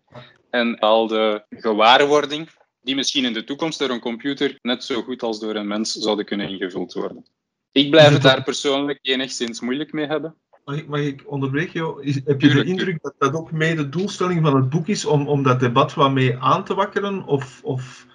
en 0.49 0.79
al 0.79 1.07
de 1.07 1.45
gewaarwording 1.49 2.49
die 2.81 2.95
misschien 2.95 3.25
in 3.25 3.33
de 3.33 3.43
toekomst 3.43 3.79
door 3.79 3.89
een 3.89 3.99
computer 3.99 4.59
net 4.61 4.83
zo 4.83 5.01
goed 5.01 5.23
als 5.23 5.39
door 5.39 5.55
een 5.55 5.67
mens 5.67 5.93
zouden 5.93 6.25
kunnen 6.25 6.49
ingevuld 6.49 6.93
worden. 6.93 7.25
Ik 7.71 7.89
blijf 7.89 8.13
het 8.13 8.21
daar 8.21 8.43
persoonlijk 8.43 8.99
enigszins 9.01 9.59
moeilijk 9.59 9.91
mee 9.91 10.07
hebben. 10.07 10.35
Mag 10.65 10.77
ik, 10.77 10.87
mag 10.87 10.99
ik 10.99 11.23
onderbreken 11.25 11.79
jou? 11.79 12.03
Is, 12.03 12.19
heb 12.25 12.41
je 12.41 12.49
de 12.49 12.63
indruk 12.63 13.01
dat 13.01 13.13
dat 13.17 13.33
ook 13.33 13.51
mee 13.51 13.75
de 13.75 13.89
doelstelling 13.89 14.41
van 14.41 14.55
het 14.55 14.69
boek 14.69 14.87
is 14.87 15.05
om, 15.05 15.27
om 15.27 15.43
dat 15.43 15.59
debat 15.59 15.93
wat 15.93 16.11
mee 16.11 16.37
aan 16.37 16.65
te 16.65 16.73
wakkeren? 16.73 17.25
Of, 17.25 17.63
of... 17.63 18.05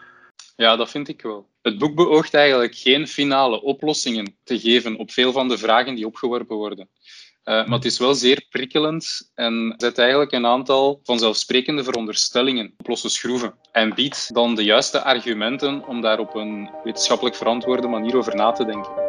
Ja, 0.57 0.77
dat 0.77 0.91
vind 0.91 1.09
ik 1.09 1.23
wel. 1.23 1.49
Het 1.63 1.79
boek 1.79 1.95
beoogt 1.95 2.35
eigenlijk 2.35 2.75
geen 2.75 3.07
finale 3.07 3.63
oplossingen 3.63 4.37
te 4.43 4.59
geven 4.59 4.97
op 4.97 5.11
veel 5.11 5.33
van 5.33 5.49
de 5.49 5.59
vragen 5.59 5.95
die 5.95 6.07
opgeworpen 6.07 6.57
worden. 6.57 6.89
Uh, 7.47 7.55
maar 7.55 7.79
het 7.79 7.85
is 7.85 7.99
wel 7.99 8.15
zeer 8.15 8.47
prikkelend 8.51 9.31
en 9.35 9.75
zet 9.77 9.99
eigenlijk 9.99 10.33
een 10.33 10.47
aantal 10.47 11.01
vanzelfsprekende 11.03 11.85
veronderstellingen 11.85 12.75
op 12.79 12.89
losse 12.89 13.09
schroeven. 13.09 13.55
En 13.73 13.95
biedt 13.95 14.35
dan 14.35 14.55
de 14.55 14.65
juiste 14.65 15.03
argumenten 15.03 15.87
om 15.87 16.01
daar 16.01 16.19
op 16.19 16.35
een 16.35 16.71
wetenschappelijk 16.85 17.37
verantwoorde 17.37 17.89
manier 17.89 18.17
over 18.17 18.37
na 18.37 18.53
te 18.53 18.65
denken. 18.65 19.06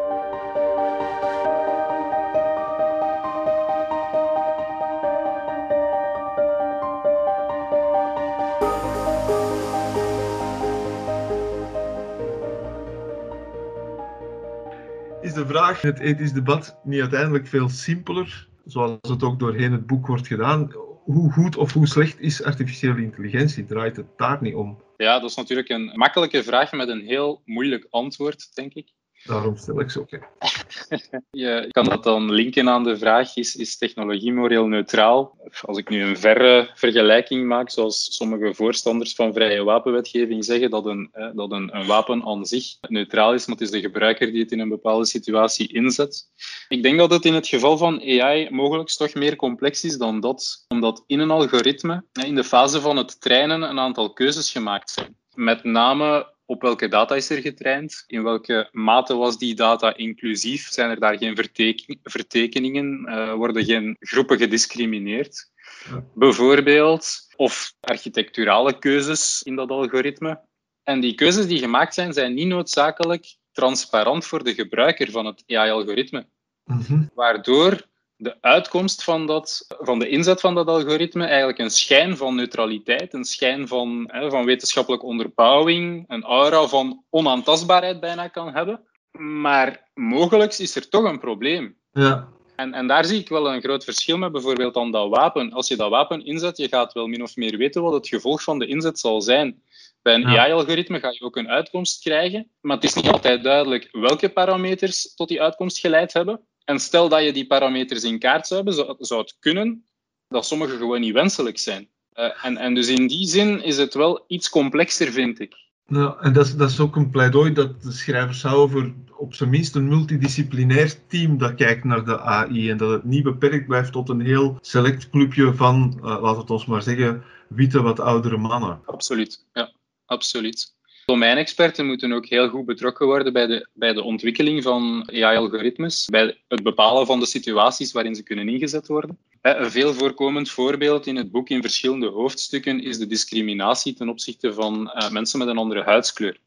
Het 15.76 16.00
ethisch 16.00 16.34
debat 16.34 16.78
niet 16.84 17.02
uiteindelijk 17.02 17.48
veel 17.48 17.70
simpeler, 17.70 18.48
zoals 18.66 18.98
het 19.02 19.24
ook 19.24 19.40
doorheen 19.40 19.72
het 19.72 19.88
boek 19.88 20.08
wordt 20.08 20.28
gedaan. 20.28 20.72
Hoe 21.04 21.32
goed 21.32 21.56
of 21.56 21.74
hoe 21.74 21.88
slecht 21.88 22.20
is 22.20 22.44
artificiële 22.44 23.02
intelligentie? 23.02 23.66
Draait 23.66 23.96
het 23.96 24.18
daar 24.18 24.38
niet 24.42 24.56
om? 24.56 24.82
Ja, 24.98 25.20
dat 25.20 25.30
is 25.30 25.36
natuurlijk 25.36 25.70
een 25.70 25.92
makkelijke 25.96 26.44
vraag 26.44 26.72
met 26.72 26.88
een 26.90 27.06
heel 27.06 27.42
moeilijk 27.46 27.88
antwoord, 27.90 28.56
denk 28.56 28.74
ik. 28.74 28.92
Daarom 29.24 29.58
stel 29.58 29.80
ik 29.80 29.92
ze 29.92 30.00
ook. 30.00 30.10
Kan 31.72 31.86
dat 31.86 32.04
dan 32.04 32.32
linken 32.32 32.70
aan 32.70 32.84
de 32.84 32.98
vraag: 32.98 33.36
is, 33.36 33.56
is 33.56 33.78
technologie 33.78 34.34
moreel 34.34 34.68
neutraal? 34.68 35.38
Als 35.62 35.78
ik 35.78 35.90
nu 35.90 36.04
een 36.04 36.18
verre 36.18 36.72
vergelijking 36.76 37.48
maak, 37.48 37.70
zoals 37.70 38.16
sommige 38.16 38.54
voorstanders 38.54 39.16
van 39.16 39.34
vrije 39.34 39.64
wapenwetgeving 39.64 40.46
zeggen, 40.46 40.70
dat, 40.70 40.86
een, 40.86 41.12
dat 41.34 41.52
een, 41.52 41.76
een 41.76 41.86
wapen 41.86 42.26
aan 42.26 42.46
zich 42.46 42.78
neutraal 42.82 43.34
is, 43.34 43.46
maar 43.46 43.56
het 43.56 43.66
is 43.66 43.72
de 43.72 43.80
gebruiker 43.80 44.32
die 44.32 44.42
het 44.42 44.52
in 44.52 44.60
een 44.60 44.70
bepaalde 44.70 45.06
situatie 45.06 45.74
inzet. 45.74 46.26
Ik 46.68 46.84
denk 46.84 46.98
dat 46.98 47.12
het 47.12 47.26
in 47.26 47.34
het 47.34 47.48
geval 47.48 47.78
van 47.78 48.02
AI 48.02 48.50
mogelijk 48.50 48.90
toch 48.90 49.14
meer 49.14 49.36
complex 49.36 49.84
is 49.84 49.98
dan 49.98 50.20
dat, 50.20 50.66
omdat 50.68 51.04
in 51.08 51.20
een 51.20 51.32
algoritme, 51.32 52.04
in 52.26 52.36
de 52.36 52.44
fase 52.44 52.82
van 52.82 52.98
het 52.98 53.22
trainen, 53.22 53.62
een 53.62 53.80
aantal 53.80 54.14
keuzes 54.14 54.52
gemaakt 54.52 54.90
zijn. 54.90 55.16
Met 55.34 55.64
name 55.64 56.36
op 56.50 56.62
welke 56.62 56.88
data 56.88 57.16
is 57.16 57.30
er 57.30 57.42
getraind? 57.42 58.04
In 58.08 58.24
welke 58.24 58.70
mate 58.72 59.16
was 59.16 59.38
die 59.38 59.56
data 59.56 59.96
inclusief? 59.96 60.68
Zijn 60.72 60.89
er 60.89 61.00
daar 61.00 61.18
geen 61.18 61.36
verteken 61.36 62.00
vertekeningen? 62.04 63.06
Uh, 63.08 63.34
worden 63.34 63.66
geen 63.66 63.96
groepen 64.00 64.38
gediscrimineerd? 64.38 65.51
Ja. 65.89 66.04
Bijvoorbeeld. 66.13 67.25
Of 67.36 67.74
architecturale 67.80 68.80
keuzes 68.80 69.44
in 69.44 69.56
dat 69.56 69.70
algoritme. 69.70 70.42
En 70.84 71.00
die 71.00 71.16
keuzes 71.16 71.48
die 71.48 71.60
gemaakt 71.60 71.94
zijn, 71.94 72.13
zijn 72.13 72.34
niet 72.34 72.48
noodzakelijk 72.48 73.36
transparant 73.51 74.25
voor 74.25 74.44
de 74.44 74.54
gebruiker 74.54 75.12
van 75.12 75.25
het 75.25 75.44
AI-algoritme. 75.48 76.27
Mm 76.63 76.82
-hmm. 76.88 77.10
Waardoor 77.13 77.88
de 78.18 78.38
uitkomst 78.42 79.04
van, 79.04 79.26
dat, 79.26 79.66
van 79.68 80.00
de 80.00 80.10
inzet 80.10 80.40
van 80.40 80.56
dat 80.56 80.68
algoritme 80.68 81.26
eigenlijk 81.26 81.60
een 81.60 81.70
schijn 81.70 82.18
van 82.18 82.36
neutraliteit, 82.36 83.14
een 83.14 83.26
schijn 83.26 83.68
van, 83.68 84.10
hè, 84.12 84.30
van 84.30 84.46
wetenschappelijke 84.46 85.06
onderbouwing, 85.06 86.06
een 86.08 86.24
aura 86.24 86.68
van 86.68 87.04
onaantastbaarheid 87.10 88.00
bijna 88.00 88.28
kan 88.28 88.54
hebben. 88.54 88.82
Maar 89.20 89.90
mogelijk 89.94 90.54
is 90.54 90.76
er 90.76 90.90
toch 90.90 91.04
een 91.04 91.20
probleem. 91.20 91.78
Ja. 91.92 92.28
En, 92.56 92.74
en 92.74 92.88
daar 92.88 93.06
zie 93.06 93.20
ik 93.20 93.30
wel 93.30 93.54
een 93.54 93.62
groot 93.62 93.84
verschil 93.84 94.18
met 94.18 94.32
bijvoorbeeld 94.32 94.74
dan 94.74 94.92
dat 94.92 95.10
wapen. 95.10 95.52
Als 95.52 95.68
je 95.68 95.76
dat 95.76 95.90
wapen 95.90 96.26
inzet, 96.26 96.58
je 96.58 96.68
gaat 96.68 96.94
wel 96.94 97.08
min 97.08 97.24
of 97.24 97.36
meer 97.36 97.58
weten 97.58 97.82
wat 97.82 97.94
het 97.94 98.08
gevolg 98.08 98.44
van 98.44 98.60
de 98.60 98.68
inzet 98.68 99.00
zal 99.00 99.22
zijn. 99.22 99.62
Bij 100.02 100.14
een 100.14 100.22
ja. 100.22 100.44
AI-algoritme 100.44 101.00
ga 101.00 101.10
je 101.12 101.22
ook 101.22 101.36
een 101.36 101.50
uitkomst 101.50 102.02
krijgen, 102.02 102.52
maar 102.62 102.76
het 102.76 102.86
is 102.86 102.94
niet 102.94 103.08
altijd 103.08 103.44
duidelijk 103.44 103.88
welke 103.92 104.30
parameters 104.30 105.14
tot 105.16 105.28
die 105.28 105.42
uitkomst 105.42 105.80
geleid 105.80 106.14
hebben. 106.14 106.42
En 106.68 106.80
stel 106.80 107.10
dat 107.10 107.24
je 107.24 107.34
die 107.34 107.48
parameters 107.48 108.04
in 108.04 108.20
kaart 108.20 108.48
zou 108.48 108.64
hebben, 108.64 109.06
zou 109.06 109.22
het 109.22 109.36
kunnen 109.40 109.86
dat 110.28 110.46
sommige 110.46 110.78
gewoon 110.78 111.00
niet 111.00 111.14
wenselijk 111.14 111.58
zijn. 111.58 111.90
Uh, 112.14 112.46
en, 112.46 112.58
en 112.58 112.74
dus 112.74 112.88
in 112.88 113.08
die 113.08 113.28
zin 113.28 113.64
is 113.64 113.78
het 113.78 113.94
wel 113.94 114.24
iets 114.28 114.50
complexer, 114.50 115.12
vind 115.12 115.40
ik. 115.40 115.56
Nou, 115.86 116.22
en 116.22 116.34
dat 116.34 116.46
is, 116.46 116.56
dat 116.56 116.70
is 116.70 116.80
ook 116.80 116.96
een 116.96 117.10
pleidooi 117.10 117.54
dat 117.54 117.82
de 117.82 117.92
schrijvers 117.92 118.40
zou 118.40 118.70
voor 118.70 118.94
op 119.18 119.34
zijn 119.34 119.50
minst 119.50 119.76
een 119.76 119.88
multidisciplinair 119.88 121.08
team 121.08 121.38
dat 121.38 121.56
kijkt 121.56 121.84
naar 121.84 122.06
de 122.06 122.20
AI 122.20 122.70
en 122.70 122.78
dat 122.78 122.92
het 122.92 123.04
niet 123.04 123.24
beperkt 123.24 123.68
blijft 123.68 123.92
tot 123.92 124.10
een 124.10 124.22
heel 124.22 124.58
select 124.62 125.10
clubje 125.10 125.54
van, 125.54 125.94
uh, 125.98 126.04
laten 126.04 126.34
we 126.34 126.40
het 126.40 126.50
ons 126.50 126.66
maar 126.66 126.82
zeggen, 126.82 127.24
witte, 127.50 127.82
wat 127.82 128.00
oudere 128.00 128.38
mannen. 128.38 128.82
Absoluut, 128.86 129.46
ja, 129.54 129.72
absoluut. 130.06 130.76
Domeinexperten 131.12 131.86
moeten 131.86 132.14
ook 132.14 132.26
heel 132.26 132.50
goed 132.50 132.66
betrokken 132.66 133.06
worden 133.06 133.34
bij 133.34 133.48
de, 133.48 133.68
bij 133.74 133.94
de 133.94 134.04
ontwikkeling 134.04 134.64
van 134.64 135.10
AI-algoritmes, 135.12 136.06
bij 136.06 136.38
het 136.48 136.64
bepalen 136.64 137.06
van 137.06 137.20
de 137.20 137.26
situaties 137.26 137.92
waarin 137.92 138.16
ze 138.16 138.24
kunnen 138.24 138.50
ingezet 138.50 138.88
worden. 138.88 139.18
Een 139.42 139.72
veel 139.72 139.94
voorkomend 139.94 140.50
voorbeeld 140.50 141.08
in 141.08 141.16
het 141.16 141.32
boek 141.32 141.50
in 141.50 141.62
verschillende 141.62 142.08
hoofdstukken 142.08 142.84
is 142.84 142.98
de 142.98 143.08
discriminatie 143.08 143.94
ten 143.94 144.10
opzichte 144.10 144.54
van 144.54 144.94
uh, 144.96 145.10
mensen 145.10 145.40
met 145.40 145.48
een 145.48 145.58
andere 145.58 145.84
huidskleur. 145.84 146.40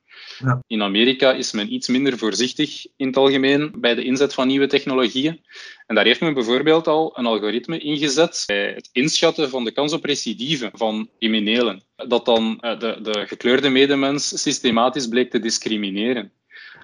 In 0.67 0.83
Amerika 0.83 1.33
is 1.33 1.53
men 1.53 1.73
iets 1.73 1.89
minder 1.89 2.19
voorzichtig 2.19 2.87
in 2.97 3.07
het 3.07 3.17
algemeen 3.17 3.73
bij 3.77 3.95
de 3.95 4.05
inzet 4.05 4.35
van 4.35 4.47
nieuwe 4.47 4.67
technologieën. 4.67 5.41
En 5.87 5.95
daar 5.95 6.05
heeft 6.05 6.21
men 6.21 6.35
bijvoorbeeld 6.35 6.87
al 6.87 7.19
een 7.19 7.27
algoritme 7.27 7.79
ingezet 7.79 8.43
bij 8.47 8.73
het 8.73 8.89
inschatten 8.93 9.51
van 9.51 9.65
de 9.65 9.73
kans 9.73 9.93
op 9.93 10.05
recidive 10.05 10.71
van 10.73 11.09
criminelen. 11.19 11.83
Dat 11.97 12.25
dan 12.25 12.57
de, 12.61 12.99
de 13.03 13.27
gekleurde 13.27 13.69
medemens 13.69 14.43
systematisch 14.43 15.09
bleek 15.09 15.31
te 15.31 15.39
discrimineren. 15.39 16.33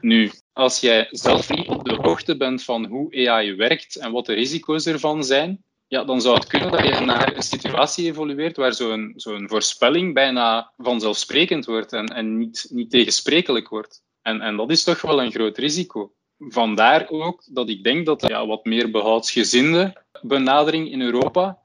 Nu, 0.01 0.31
als 0.53 0.81
jij 0.81 1.09
zelf 1.11 1.51
niet 1.51 1.69
op 1.69 1.85
de 1.85 1.95
hoogte 1.95 2.37
bent 2.37 2.63
van 2.63 2.87
hoe 2.87 3.29
AI 3.29 3.55
werkt 3.55 3.97
en 3.97 4.13
wat 4.13 4.27
de 4.27 4.35
risico's 4.35 4.87
ervan 4.87 5.25
zijn, 5.25 5.65
ja, 5.89 6.05
dan 6.05 6.21
zou 6.21 6.35
het 6.35 6.47
kunnen 6.47 6.71
dat 6.71 6.85
je 6.85 7.01
naar 7.01 7.37
een 7.37 7.43
situatie 7.43 8.07
evolueert 8.07 8.57
waar 8.57 8.75
zo'n 8.75 9.13
zo'n 9.17 9.49
voorspelling 9.49 10.15
bijna 10.15 10.73
vanzelfsprekend 10.77 11.65
wordt 11.65 11.93
en, 11.93 12.07
en 12.07 12.39
niet, 12.39 12.67
niet 12.71 12.91
tegensprekelijk 12.91 13.69
wordt. 13.69 14.03
En, 14.23 14.41
en 14.41 14.57
dat 14.57 14.71
is 14.71 14.83
toch 14.83 15.01
wel 15.01 15.23
een 15.23 15.33
groot 15.33 15.59
risico. 15.59 16.15
Vandaar 16.39 17.09
ook 17.09 17.43
dat 17.47 17.69
ik 17.69 17.85
denk 17.85 18.07
dat 18.07 18.29
ja, 18.29 18.47
wat 18.47 18.65
meer 18.65 18.91
behoudsgezinde 18.91 20.05
benadering 20.23 20.91
in 20.91 21.01
Europa, 21.01 21.59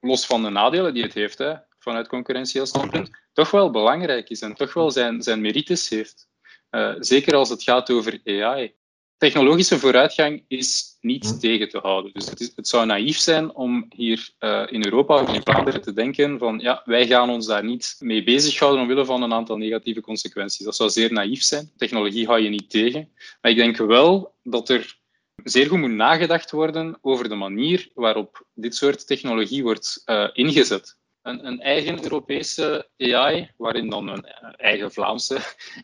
los 0.00 0.26
van 0.26 0.42
de 0.42 0.48
nadelen 0.48 0.94
die 0.94 1.02
het 1.02 1.14
heeft 1.14 1.38
hè, 1.38 1.54
vanuit 1.78 2.08
concurrentieel 2.08 2.66
standpunt, 2.66 3.10
toch 3.32 3.50
wel 3.50 3.70
belangrijk 3.70 4.28
is 4.30 4.40
en 4.40 4.54
toch 4.54 4.74
wel 4.74 4.90
zijn, 4.90 5.22
zijn 5.22 5.40
merites 5.40 5.88
heeft. 5.88 6.28
Uh, 6.70 6.94
zeker 6.98 7.34
als 7.34 7.48
het 7.48 7.62
gaat 7.62 7.90
over 7.90 8.20
AI 8.24 8.74
technologische 9.22 9.78
vooruitgang 9.78 10.44
is 10.48 10.96
niet 11.00 11.30
hm. 11.30 11.38
tegen 11.38 11.68
te 11.68 11.78
houden. 11.78 12.12
Dus 12.12 12.30
het, 12.30 12.40
is, 12.40 12.52
het, 12.56 12.68
zou 12.68 12.86
naïef 12.86 13.18
zijn 13.18 13.54
om 13.54 13.86
hier 13.94 14.30
uh, 14.40 14.66
in 14.70 14.84
Europa 14.84 15.22
of 15.22 15.34
in 15.34 15.42
Vlaanderen 15.42 15.82
te 15.82 15.92
denken 15.92 16.38
van 16.38 16.58
ja, 16.58 16.82
wij 16.84 17.06
gaan 17.06 17.30
ons 17.30 17.46
daar 17.46 17.64
niet 17.64 17.96
mee 17.98 18.24
bezighouden 18.24 18.82
omwille 18.82 19.04
van 19.04 19.22
een 19.22 19.32
aantal 19.32 19.56
negatieve 19.56 20.00
consequenties. 20.00 20.64
Dat 20.64 20.76
zou 20.76 20.90
zeer 20.90 21.12
naïef 21.12 21.42
zijn. 21.42 21.70
Technologie 21.76 22.26
hou 22.26 22.40
je 22.40 22.48
niet 22.48 22.70
tegen. 22.70 23.08
Maar 23.40 23.50
ik 23.50 23.56
denk 23.56 23.76
wel 23.76 24.34
dat 24.42 24.68
er 24.68 24.98
zeer 25.44 25.66
goed 25.66 25.78
moet 25.78 25.90
nagedacht 25.90 26.50
worden 26.50 26.98
over 27.00 27.28
de 27.28 27.34
manier 27.34 27.90
waarop 27.94 28.46
dit 28.54 28.74
soort 28.74 29.06
technologie 29.06 29.62
wordt 29.62 30.02
uh, 30.06 30.28
ingezet. 30.32 30.96
Een, 31.22 31.46
een, 31.46 31.60
eigen 31.60 32.02
Europese 32.02 32.88
AI, 32.98 33.50
waarin 33.56 33.90
dan 33.90 34.08
een 34.08 34.24
eigen 34.56 34.92
Vlaamse 34.92 35.38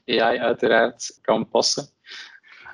AI 0.07 0.39
uiteraard 0.39 1.19
kan 1.21 1.49
passen. 1.49 1.97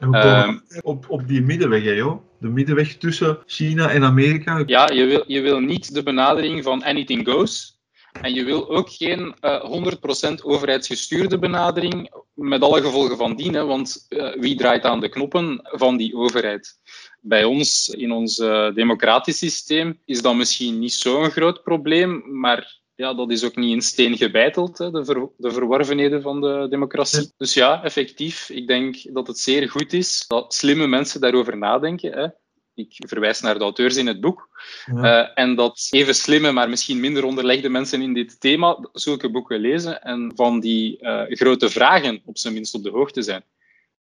Um, 0.00 0.62
op, 0.80 1.04
op 1.08 1.28
die 1.28 1.42
middenweg, 1.42 1.84
hè, 1.84 1.90
joh. 1.90 2.22
De 2.40 2.48
middenweg 2.48 2.96
tussen 2.96 3.38
China 3.46 3.90
en 3.90 4.04
Amerika. 4.04 4.62
Ja, 4.66 4.90
je 4.90 5.04
wil, 5.04 5.24
je 5.26 5.40
wil 5.40 5.60
niet 5.60 5.94
de 5.94 6.02
benadering 6.02 6.62
van 6.62 6.82
anything 6.82 7.28
goes. 7.28 7.74
En 8.20 8.34
je 8.34 8.44
wil 8.44 8.70
ook 8.70 8.90
geen 8.90 9.34
uh, 9.40 10.30
100% 10.30 10.34
overheidsgestuurde 10.42 11.38
benadering 11.38 12.10
met 12.34 12.62
alle 12.62 12.80
gevolgen 12.80 13.16
van 13.16 13.36
dien, 13.36 13.54
hè, 13.54 13.64
want 13.64 14.06
uh, 14.08 14.34
wie 14.34 14.56
draait 14.56 14.84
aan 14.84 15.00
de 15.00 15.08
knoppen 15.08 15.60
van 15.62 15.96
die 15.96 16.14
overheid? 16.14 16.78
Bij 17.20 17.44
ons, 17.44 17.88
in 17.88 18.12
ons 18.12 18.38
uh, 18.38 18.74
democratisch 18.74 19.38
systeem, 19.38 19.98
is 20.04 20.22
dat 20.22 20.34
misschien 20.34 20.78
niet 20.78 20.92
zo'n 20.92 21.30
groot 21.30 21.62
probleem, 21.62 22.22
maar 22.40 22.78
ja, 22.96 23.14
dat 23.14 23.30
is 23.30 23.44
ook 23.44 23.56
niet 23.56 23.72
in 23.72 23.82
steen 23.82 24.16
gebeiteld, 24.16 24.78
hè, 24.78 24.90
de, 24.90 25.04
ver, 25.04 25.28
de 25.36 25.50
verworvenheden 25.50 26.22
van 26.22 26.40
de 26.40 26.66
democratie. 26.70 27.32
Dus 27.36 27.54
ja, 27.54 27.82
effectief, 27.82 28.50
ik 28.50 28.66
denk 28.66 29.14
dat 29.14 29.26
het 29.26 29.38
zeer 29.38 29.70
goed 29.70 29.92
is 29.92 30.24
dat 30.26 30.54
slimme 30.54 30.86
mensen 30.86 31.20
daarover 31.20 31.56
nadenken. 31.56 32.12
Hè. 32.12 32.28
Ik 32.74 33.02
verwijs 33.06 33.40
naar 33.40 33.54
de 33.54 33.64
auteurs 33.64 33.96
in 33.96 34.06
het 34.06 34.20
boek. 34.20 34.48
Ja. 34.86 35.22
Uh, 35.22 35.30
en 35.34 35.54
dat 35.54 35.88
even 35.90 36.14
slimme, 36.14 36.52
maar 36.52 36.68
misschien 36.68 37.00
minder 37.00 37.24
onderlegde 37.24 37.68
mensen 37.68 38.02
in 38.02 38.14
dit 38.14 38.40
thema 38.40 38.88
zulke 38.92 39.30
boeken 39.30 39.60
lezen 39.60 40.02
en 40.02 40.32
van 40.34 40.60
die 40.60 40.98
uh, 41.00 41.22
grote 41.28 41.70
vragen 41.70 42.22
op 42.24 42.38
zijn 42.38 42.54
minst 42.54 42.74
op 42.74 42.82
de 42.82 42.90
hoogte 42.90 43.22
zijn 43.22 43.44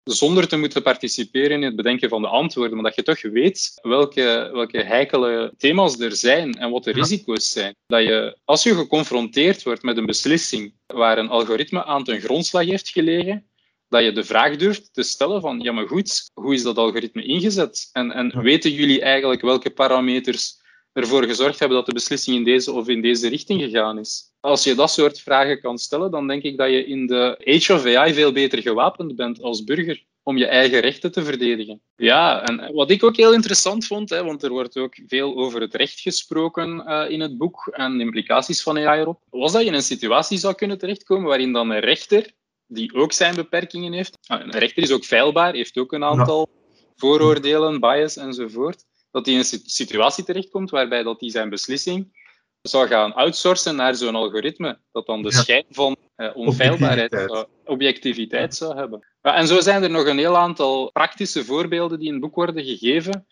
zonder 0.04 0.48
te 0.48 0.58
moeten 0.58 0.82
participeren 0.82 1.58
in 1.58 1.64
het 1.64 1.76
bedenken 1.76 2.10
van 2.10 2.22
de 2.22 2.28
antwoorden, 2.28 2.74
maar 2.74 2.84
dat 2.84 2.96
je 2.96 3.04
toch 3.04 3.22
weet 3.22 3.80
welke, 3.82 4.50
welke 4.54 4.84
heikele 4.84 5.54
thema's 5.58 6.00
er 6.00 6.16
zijn 6.16 6.54
en 6.54 6.72
wat 6.72 6.84
de 6.84 6.92
risico's 6.92 7.52
zijn. 7.52 7.76
Dat 7.86 8.04
je, 8.04 8.38
als 8.46 8.64
je 8.64 8.76
geconfronteerd 8.76 9.64
wordt 9.64 9.84
met 9.84 9.98
een 9.98 10.06
beslissing 10.06 10.74
waar 10.86 11.18
een 11.18 11.30
algoritme 11.30 11.86
aan 11.86 12.04
ten 12.04 12.22
grondslag 12.22 12.66
heeft 12.66 12.90
gelegen, 12.90 13.46
dat 13.90 14.04
je 14.04 14.12
de 14.12 14.24
vraag 14.24 14.56
durft 14.56 14.94
te 14.94 15.04
stellen 15.04 15.42
van, 15.42 15.60
ja 15.60 15.72
maar 15.72 15.88
goed, 15.88 16.30
hoe 16.34 16.54
is 16.54 16.64
dat 16.64 16.78
algoritme 16.78 17.24
ingezet? 17.24 17.90
En, 17.92 18.12
en 18.12 18.42
weten 18.42 18.72
jullie 18.72 19.02
eigenlijk 19.02 19.42
welke 19.42 19.70
parameters 19.70 20.61
ervoor 20.94 21.24
gezorgd 21.24 21.60
hebben 21.60 21.78
dat 21.78 21.86
de 21.86 21.94
beslissing 21.94 22.38
in 22.38 22.44
deze 22.44 22.72
of 22.72 22.88
in 22.88 23.02
deze 23.02 23.30
richting 23.30 23.62
gegaan 23.62 24.00
is? 24.00 24.32
Als 24.40 24.64
je 24.64 24.76
dat 24.76 24.92
soort 24.92 25.20
vragen 25.20 25.62
kan 25.62 25.78
stellen, 25.78 26.12
dan 26.12 26.28
denk 26.28 26.44
ik 26.44 26.58
dat 26.58 26.70
je 26.70 26.86
in 26.86 27.08
de 27.08 27.42
Age 27.46 27.74
of 27.74 27.86
AI 27.86 28.14
veel 28.14 28.32
beter 28.32 28.62
gewapend 28.62 29.16
bent 29.16 29.42
als 29.42 29.64
burger 29.64 30.04
om 30.24 30.38
je 30.38 30.46
eigen 30.46 30.80
rechten 30.80 31.12
te 31.12 31.24
verdedigen. 31.24 31.82
Ja, 31.96 32.44
en 32.44 32.74
wat 32.74 32.92
ik 32.92 33.04
ook 33.04 33.16
heel 33.16 33.34
interessant 33.34 33.88
vond, 33.88 34.10
hè, 34.10 34.24
want 34.24 34.44
er 34.44 34.50
wordt 34.50 34.78
ook 34.78 34.96
veel 35.08 35.38
over 35.38 35.62
het 35.62 35.76
recht 35.76 36.00
gesproken 36.00 36.84
uh, 36.88 37.10
in 37.10 37.20
het 37.20 37.38
boek 37.38 37.68
en 37.72 37.98
de 37.98 38.04
implicaties 38.04 38.64
van 38.64 38.78
AI 38.78 39.00
erop, 39.00 39.22
was 39.30 39.52
dat 39.52 39.62
je 39.62 39.68
in 39.68 39.74
een 39.74 39.82
situatie 39.82 40.38
zou 40.38 40.54
kunnen 40.54 40.78
terechtkomen 40.78 41.28
waarin 41.28 41.54
dan 41.54 41.70
een 41.70 41.80
rechter, 41.80 42.32
die 42.68 42.94
ook 42.94 43.12
zijn 43.12 43.36
beperkingen 43.36 43.94
heeft, 43.94 44.18
ah, 44.28 44.42
een 44.42 44.52
rechter 44.52 44.84
is 44.84 44.92
ook 44.92 45.04
feilbaar, 45.04 45.54
heeft 45.54 45.78
ook 45.78 45.94
een 45.94 46.04
aantal 46.04 46.50
vooroordelen, 46.96 47.80
bias 47.80 48.18
enzovoort, 48.18 48.86
dat 49.12 49.26
hij 49.26 49.34
in 49.34 49.40
een 49.40 49.62
situatie 49.66 50.24
terechtkomt 50.24 50.70
waarbij 50.70 51.04
dat 51.04 51.20
hij 51.20 51.30
zijn 51.30 51.50
beslissing 51.50 52.20
zou 52.62 52.88
gaan 52.88 53.14
outsourcen 53.14 53.76
naar 53.76 53.96
zo'n 53.96 54.16
algoritme, 54.16 54.78
dat 54.92 55.06
dan 55.06 55.22
de 55.22 55.32
ja. 55.32 55.42
schijn 55.42 55.66
van 55.70 55.96
uh, 56.18 56.30
onfeilbaarheid, 56.36 57.12
objectiviteit. 57.12 57.32
Zou, 57.32 57.48
objectiviteit 57.66 58.56
zou 58.56 58.78
hebben. 58.78 59.06
Ja, 59.22 59.36
en 59.36 59.48
zo 59.48 59.62
zijn 59.62 59.84
er 59.84 59.90
nog 59.90 60.06
een 60.06 60.18
heel 60.18 60.38
aantal 60.38 60.92
praktische 60.92 61.46
voorbeelden 61.46 62.00
die 62.00 62.08
in 62.08 62.14
het 62.14 62.22
boek 62.22 62.36
worden 62.36 62.64
gegeven 62.64 63.26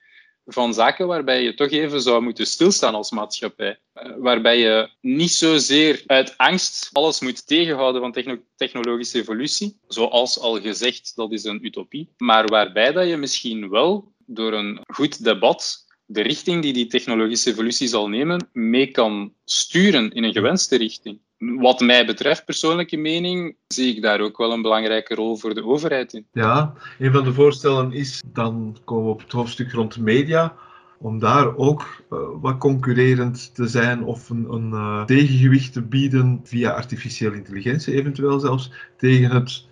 van 0.45 0.73
zaken 0.73 1.07
waarbij 1.07 1.43
je 1.43 1.53
toch 1.53 1.69
even 1.69 2.01
zou 2.01 2.21
moeten 2.21 2.45
stilstaan 2.45 2.95
als 2.95 3.11
maatschappij. 3.11 3.79
Uh, 3.93 4.11
waarbij 4.17 4.59
je 4.59 4.89
niet 5.01 5.31
zozeer 5.31 6.03
uit 6.05 6.37
angst 6.37 6.89
alles 6.91 7.19
moet 7.19 7.47
tegenhouden 7.47 8.01
van 8.01 8.11
techno 8.11 8.37
technologische 8.55 9.19
evolutie, 9.19 9.79
zoals 9.87 10.39
al 10.39 10.61
gezegd, 10.61 11.11
dat 11.15 11.31
is 11.31 11.43
een 11.43 11.65
utopie, 11.65 12.13
maar 12.17 12.47
waarbij 12.47 12.91
dat 12.91 13.07
je 13.07 13.17
misschien 13.17 13.69
wel 13.69 14.13
door 14.29 14.53
een 14.53 14.79
goed 14.87 15.23
debat 15.23 15.87
de 16.05 16.21
richting 16.21 16.61
die 16.61 16.73
die 16.73 16.87
technologische 16.87 17.49
evolutie 17.49 17.87
zal 17.87 18.09
nemen, 18.09 18.47
mee 18.53 18.91
kan 18.91 19.33
sturen 19.45 20.11
in 20.11 20.23
een 20.23 20.33
gewenste 20.33 20.77
richting. 20.77 21.19
Wat 21.37 21.79
mij 21.79 22.05
betreft, 22.05 22.45
persoonlijke 22.45 22.97
mening, 22.97 23.55
zie 23.67 23.95
ik 23.95 24.01
daar 24.01 24.19
ook 24.19 24.37
wel 24.37 24.51
een 24.51 24.61
belangrijke 24.61 25.15
rol 25.15 25.35
voor 25.35 25.53
de 25.53 25.65
overheid 25.65 26.13
in. 26.13 26.25
Ja, 26.31 26.73
een 26.99 27.11
van 27.11 27.23
de 27.23 27.33
voorstellen 27.33 27.91
is, 27.91 28.23
dan 28.33 28.77
komen 28.85 29.05
we 29.05 29.11
op 29.11 29.21
het 29.21 29.31
hoofdstuk 29.31 29.71
rond 29.71 29.97
media, 29.97 30.55
om 30.97 31.19
daar 31.19 31.55
ook 31.55 32.03
uh, 32.09 32.19
wat 32.41 32.57
concurrerend 32.57 33.55
te 33.55 33.67
zijn 33.67 34.03
of 34.03 34.29
een, 34.29 34.45
een 34.49 34.71
uh, 34.71 35.05
tegengewicht 35.05 35.73
te 35.73 35.81
bieden 35.81 36.39
via 36.43 36.71
artificiële 36.71 37.35
intelligentie 37.35 37.93
eventueel 37.93 38.39
zelfs, 38.39 38.71
tegen 38.97 39.31
het 39.31 39.67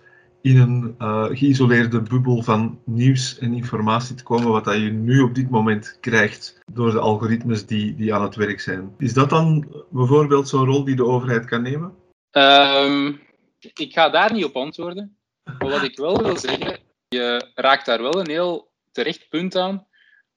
in 0.48 0.58
een 0.58 0.94
uh, 0.98 1.24
geïsoleerde 1.24 2.00
bubbel 2.02 2.42
van 2.42 2.80
nieuws 2.84 3.38
en 3.38 3.52
informatie 3.52 4.14
te 4.14 4.22
komen, 4.22 4.48
wat 4.48 4.64
dat 4.64 4.74
je 4.74 4.90
nu 4.90 5.20
op 5.20 5.34
dit 5.34 5.50
moment 5.50 5.98
krijgt 6.00 6.60
door 6.72 6.90
de 6.90 6.98
algoritmes 6.98 7.66
die, 7.66 7.94
die 7.94 8.14
aan 8.14 8.22
het 8.22 8.34
werk 8.34 8.60
zijn. 8.60 8.94
Is 8.98 9.12
dat 9.12 9.30
dan 9.30 9.66
bijvoorbeeld 9.90 10.48
zo'n 10.48 10.64
rol 10.64 10.84
die 10.84 10.96
de 10.96 11.04
overheid 11.04 11.44
kan 11.44 11.62
nemen? 11.62 11.94
Um, 12.32 13.20
ik 13.58 13.92
ga 13.92 14.08
daar 14.08 14.32
niet 14.32 14.44
op 14.44 14.56
antwoorden. 14.56 15.16
Maar 15.44 15.70
wat 15.70 15.82
ik 15.82 15.96
wel 15.96 16.22
wil 16.22 16.36
zeggen, 16.36 16.78
je 17.08 17.50
raakt 17.54 17.86
daar 17.86 18.02
wel 18.02 18.20
een 18.20 18.30
heel 18.30 18.70
terecht 18.92 19.28
punt 19.28 19.56
aan. 19.56 19.86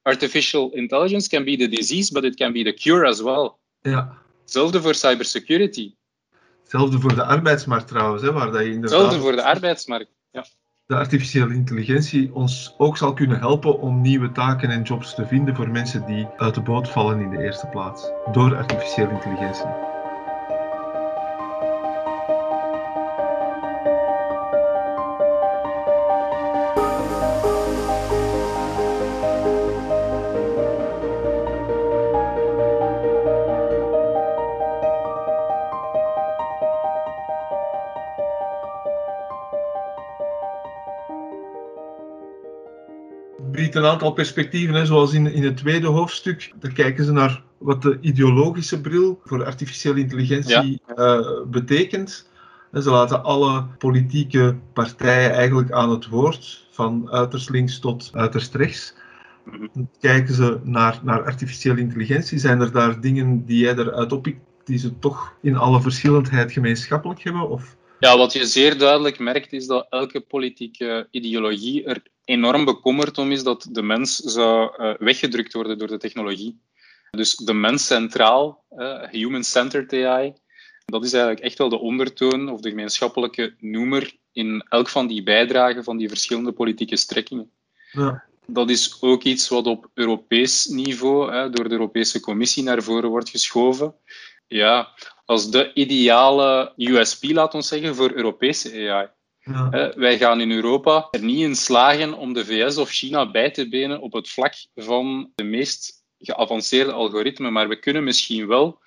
Artificial 0.02 0.70
intelligence 0.72 1.28
can 1.28 1.44
be 1.44 1.56
the 1.56 1.68
disease, 1.68 2.12
but 2.12 2.24
it 2.24 2.36
can 2.36 2.52
be 2.52 2.64
the 2.64 2.74
cure 2.74 3.06
as 3.06 3.20
well. 3.20 3.52
Ja. 3.80 4.18
Hetzelfde 4.40 4.82
voor 4.82 4.94
cybersecurity. 4.94 5.94
Hetzelfde 6.72 7.00
voor 7.00 7.14
de 7.14 7.24
arbeidsmarkt 7.24 7.88
trouwens, 7.88 8.22
hè, 8.22 8.32
waar 8.32 8.50
dat 8.50 8.60
je 8.60 8.72
inderdaad... 8.72 9.00
Hetzelfde 9.00 9.20
voor 9.20 9.36
de 9.36 9.44
arbeidsmarkt, 9.44 10.10
ja. 10.30 10.44
De 10.86 10.94
artificiële 10.94 11.54
intelligentie 11.54 12.34
ons 12.34 12.74
ook 12.78 12.96
zal 12.96 13.12
kunnen 13.12 13.38
helpen 13.38 13.78
om 13.80 14.00
nieuwe 14.00 14.32
taken 14.32 14.70
en 14.70 14.82
jobs 14.82 15.14
te 15.14 15.26
vinden 15.26 15.56
voor 15.56 15.68
mensen 15.68 16.06
die 16.06 16.28
uit 16.36 16.54
de 16.54 16.60
boot 16.60 16.88
vallen 16.88 17.20
in 17.20 17.30
de 17.30 17.42
eerste 17.42 17.66
plaats. 17.66 18.10
Door 18.32 18.56
artificiële 18.56 19.10
intelligentie. 19.10 19.91
Biedt 43.72 43.84
een 43.84 43.92
aantal 43.92 44.12
perspectieven, 44.12 44.74
hè, 44.74 44.86
zoals 44.86 45.12
in, 45.12 45.32
in 45.32 45.42
het 45.42 45.56
tweede 45.56 45.86
hoofdstuk. 45.86 46.52
Dan 46.60 46.72
kijken 46.72 47.04
ze 47.04 47.12
naar 47.12 47.42
wat 47.58 47.82
de 47.82 47.98
ideologische 48.00 48.80
bril 48.80 49.20
voor 49.24 49.44
artificiële 49.44 50.00
intelligentie 50.00 50.80
ja. 50.96 51.18
uh, 51.18 51.42
betekent. 51.46 52.30
En 52.72 52.82
ze 52.82 52.90
laten 52.90 53.24
alle 53.24 53.66
politieke 53.78 54.56
partijen 54.72 55.32
eigenlijk 55.32 55.70
aan 55.70 55.90
het 55.90 56.08
woord, 56.08 56.66
van 56.70 57.10
uiterst 57.10 57.50
links 57.50 57.78
tot 57.78 58.10
uiterst 58.12 58.54
rechts. 58.54 58.94
Dan 59.72 59.88
kijken 60.00 60.34
ze 60.34 60.58
naar, 60.62 61.00
naar 61.02 61.24
artificiële 61.24 61.80
intelligentie. 61.80 62.38
Zijn 62.38 62.60
er 62.60 62.72
daar 62.72 63.00
dingen 63.00 63.44
die 63.44 63.58
jij 63.58 63.74
eruit 63.74 64.12
oppikt 64.12 64.40
die 64.64 64.78
ze 64.78 64.98
toch 64.98 65.34
in 65.42 65.56
alle 65.56 65.80
verschillendheid 65.80 66.52
gemeenschappelijk 66.52 67.22
hebben? 67.22 67.48
Of 67.48 67.76
ja, 67.98 68.16
wat 68.16 68.32
je 68.32 68.46
zeer 68.46 68.78
duidelijk 68.78 69.18
merkt 69.18 69.52
is 69.52 69.66
dat 69.66 69.86
elke 69.90 70.20
politieke 70.20 71.08
ideologie 71.10 71.84
er 71.84 72.02
enorm 72.24 72.64
bekommerd 72.64 73.18
om 73.18 73.32
is 73.32 73.42
dat 73.42 73.68
de 73.70 73.82
mens 73.82 74.16
zou 74.16 74.74
uh, 74.78 74.94
weggedrukt 74.98 75.52
worden 75.52 75.78
door 75.78 75.88
de 75.88 75.98
technologie. 75.98 76.60
Dus 77.10 77.36
de 77.36 77.54
mens 77.54 77.86
centraal, 77.86 78.64
uh, 78.70 79.08
human-centered 79.08 79.92
AI, 79.92 80.32
dat 80.84 81.04
is 81.04 81.12
eigenlijk 81.12 81.44
echt 81.44 81.58
wel 81.58 81.68
de 81.68 81.78
ondertoon 81.78 82.48
of 82.48 82.60
de 82.60 82.68
gemeenschappelijke 82.68 83.54
noemer 83.58 84.16
in 84.32 84.66
elk 84.68 84.88
van 84.88 85.06
die 85.06 85.22
bijdragen 85.22 85.84
van 85.84 85.96
die 85.96 86.08
verschillende 86.08 86.52
politieke 86.52 86.96
strekkingen. 86.96 87.50
Ja. 87.92 88.24
Dat 88.46 88.70
is 88.70 88.96
ook 89.00 89.22
iets 89.22 89.48
wat 89.48 89.66
op 89.66 89.90
Europees 89.94 90.66
niveau 90.66 91.32
hè, 91.32 91.50
door 91.50 91.68
de 91.68 91.74
Europese 91.74 92.20
Commissie 92.20 92.62
naar 92.62 92.82
voren 92.82 93.10
wordt 93.10 93.28
geschoven. 93.28 93.94
Ja, 94.46 94.88
als 95.24 95.50
de 95.50 95.72
ideale 95.74 96.72
USP, 96.76 97.24
laat 97.24 97.54
ons 97.54 97.68
zeggen, 97.68 97.94
voor 97.94 98.12
Europese 98.12 98.90
AI. 98.90 99.08
Ja. 99.44 99.92
Wij 99.96 100.18
gaan 100.18 100.40
in 100.40 100.52
Europa 100.52 101.08
er 101.10 101.22
niet 101.22 101.40
in 101.40 101.56
slagen 101.56 102.14
om 102.14 102.32
de 102.32 102.44
VS 102.44 102.76
of 102.76 102.90
China 102.90 103.30
bij 103.30 103.50
te 103.50 103.68
benen 103.68 104.00
op 104.00 104.12
het 104.12 104.28
vlak 104.28 104.54
van 104.74 105.30
de 105.34 105.44
meest 105.44 106.04
geavanceerde 106.18 106.92
algoritmen, 106.92 107.52
maar 107.52 107.68
we 107.68 107.78
kunnen 107.78 108.04
misschien 108.04 108.46
wel 108.46 108.80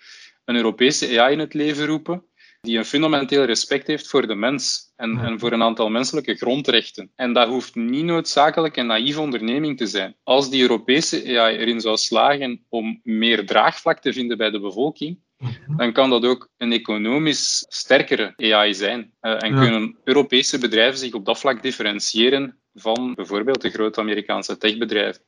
een 0.45 0.55
Europese 0.55 1.21
AI 1.21 1.33
in 1.33 1.39
het 1.39 1.53
leven 1.53 1.85
roepen 1.85 2.25
die 2.61 2.77
een 2.77 2.85
fundamenteel 2.85 3.43
respect 3.43 3.87
heeft 3.87 4.07
voor 4.07 4.27
de 4.27 4.35
mens 4.35 4.91
en, 4.95 5.11
Ja. 5.11 5.23
en 5.23 5.39
voor 5.39 5.51
een 5.51 5.63
aantal 5.63 5.89
menselijke 5.89 6.35
grondrechten. 6.35 7.11
En 7.15 7.33
dat 7.33 7.47
hoeft 7.47 7.75
niet 7.75 8.05
noodzakelijk 8.05 8.77
een 8.77 8.87
naïeve 8.87 9.21
onderneming 9.21 9.77
te 9.77 9.87
zijn. 9.87 10.15
Als 10.23 10.49
die 10.49 10.61
Europese 10.61 11.39
AI 11.39 11.57
erin 11.57 11.81
zou 11.81 11.97
slagen 11.97 12.65
om 12.69 12.99
meer 13.03 13.45
draagvlak 13.45 14.01
te 14.01 14.13
vinden 14.13 14.37
bij 14.37 14.49
de 14.49 14.59
bevolking. 14.59 15.19
Dan 15.77 15.93
kan 15.93 16.09
dat 16.09 16.25
ook 16.25 16.49
een 16.57 16.71
economisch 16.71 17.65
sterkere 17.67 18.33
AI 18.37 18.73
zijn. 18.73 19.11
Eh, 19.19 19.43
en 19.43 19.55
Ja. 19.55 19.59
kunnen 19.61 19.97
Europese 20.03 20.57
bedrijven 20.57 20.99
zich 20.99 21.13
op 21.13 21.25
dat 21.25 21.39
vlak 21.39 21.61
differentiëren 21.61 22.59
van 22.73 23.13
bijvoorbeeld 23.13 23.61
de 23.61 23.69
grote 23.69 23.99
Amerikaanse 23.99 24.57
techbedrijven. 24.57 25.21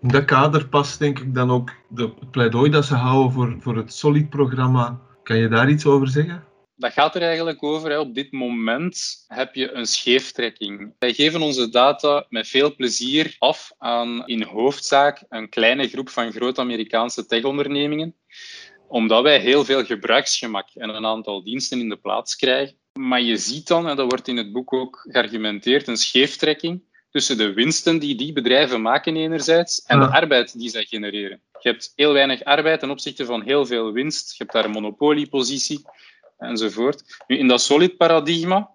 In 0.00 0.08
dat 0.08 0.24
kader 0.24 0.68
past 0.68 0.98
denk 0.98 1.18
ik 1.18 1.34
dan 1.34 1.50
ook 1.50 1.70
de, 1.88 2.12
het 2.20 2.30
pleidooi 2.30 2.70
dat 2.70 2.84
ze 2.84 2.94
houden 2.94 3.32
voor, 3.32 3.56
voor 3.60 3.76
het 3.76 3.92
Solid-programma. 3.92 5.00
Kan 5.22 5.36
je 5.36 5.48
daar 5.48 5.70
iets 5.70 5.86
over 5.86 6.08
zeggen? 6.08 6.48
dat 6.78 6.92
gaat 6.92 7.14
er 7.14 7.22
eigenlijk 7.22 7.62
over. 7.62 7.90
Hè. 7.90 7.98
Op 7.98 8.14
dit 8.14 8.32
moment 8.32 9.24
heb 9.26 9.54
je 9.54 9.72
een 9.72 9.86
scheeftrekking. 9.86 10.94
Wij 10.98 11.12
geven 11.12 11.42
onze 11.42 11.68
data 11.68 12.26
met 12.28 12.48
veel 12.48 12.74
plezier 12.74 13.36
af 13.38 13.72
aan 13.78 14.26
in 14.26 14.42
hoofdzaak 14.42 15.24
een 15.28 15.48
kleine 15.48 15.88
groep 15.88 16.08
van 16.08 16.32
grote 16.32 16.60
Amerikaanse 16.60 17.26
techondernemingen, 17.26 18.14
omdat 18.88 19.22
wij 19.22 19.40
heel 19.40 19.64
veel 19.64 19.84
gebruiksgemak 19.84 20.68
en 20.74 20.88
een 20.88 21.06
aantal 21.06 21.42
diensten 21.42 21.80
in 21.80 21.88
de 21.88 21.96
plaats 21.96 22.36
krijgen. 22.36 22.76
Maar 22.92 23.20
je 23.20 23.36
ziet 23.36 23.66
dan, 23.66 23.88
en 23.88 23.96
dat 23.96 24.10
wordt 24.10 24.28
in 24.28 24.36
het 24.36 24.52
boek 24.52 24.72
ook 24.72 25.06
geargumenteerd, 25.08 25.86
een 25.86 25.96
scheeftrekking 25.96 26.82
tussen 27.10 27.36
de 27.36 27.52
winsten 27.52 27.98
die 27.98 28.14
die 28.14 28.32
bedrijven 28.32 28.82
maken 28.82 29.16
enerzijds 29.16 29.82
en 29.82 30.00
de 30.00 30.06
arbeid 30.06 30.58
die 30.58 30.68
zij 30.68 30.84
genereren. 30.84 31.40
Je 31.60 31.68
hebt 31.68 31.92
heel 31.96 32.12
weinig 32.12 32.44
arbeid 32.44 32.80
ten 32.80 32.90
opzichte 32.90 33.24
van 33.24 33.42
heel 33.42 33.66
veel 33.66 33.92
winst. 33.92 34.30
Je 34.30 34.36
hebt 34.38 34.52
daar 34.52 34.64
een 34.64 34.70
monopoliepositie 34.70 35.82
enzovoort. 36.38 37.22
Nu, 37.26 37.38
in 37.38 37.48
dat 37.48 37.60
solid 37.60 37.96
paradigma 37.96 38.70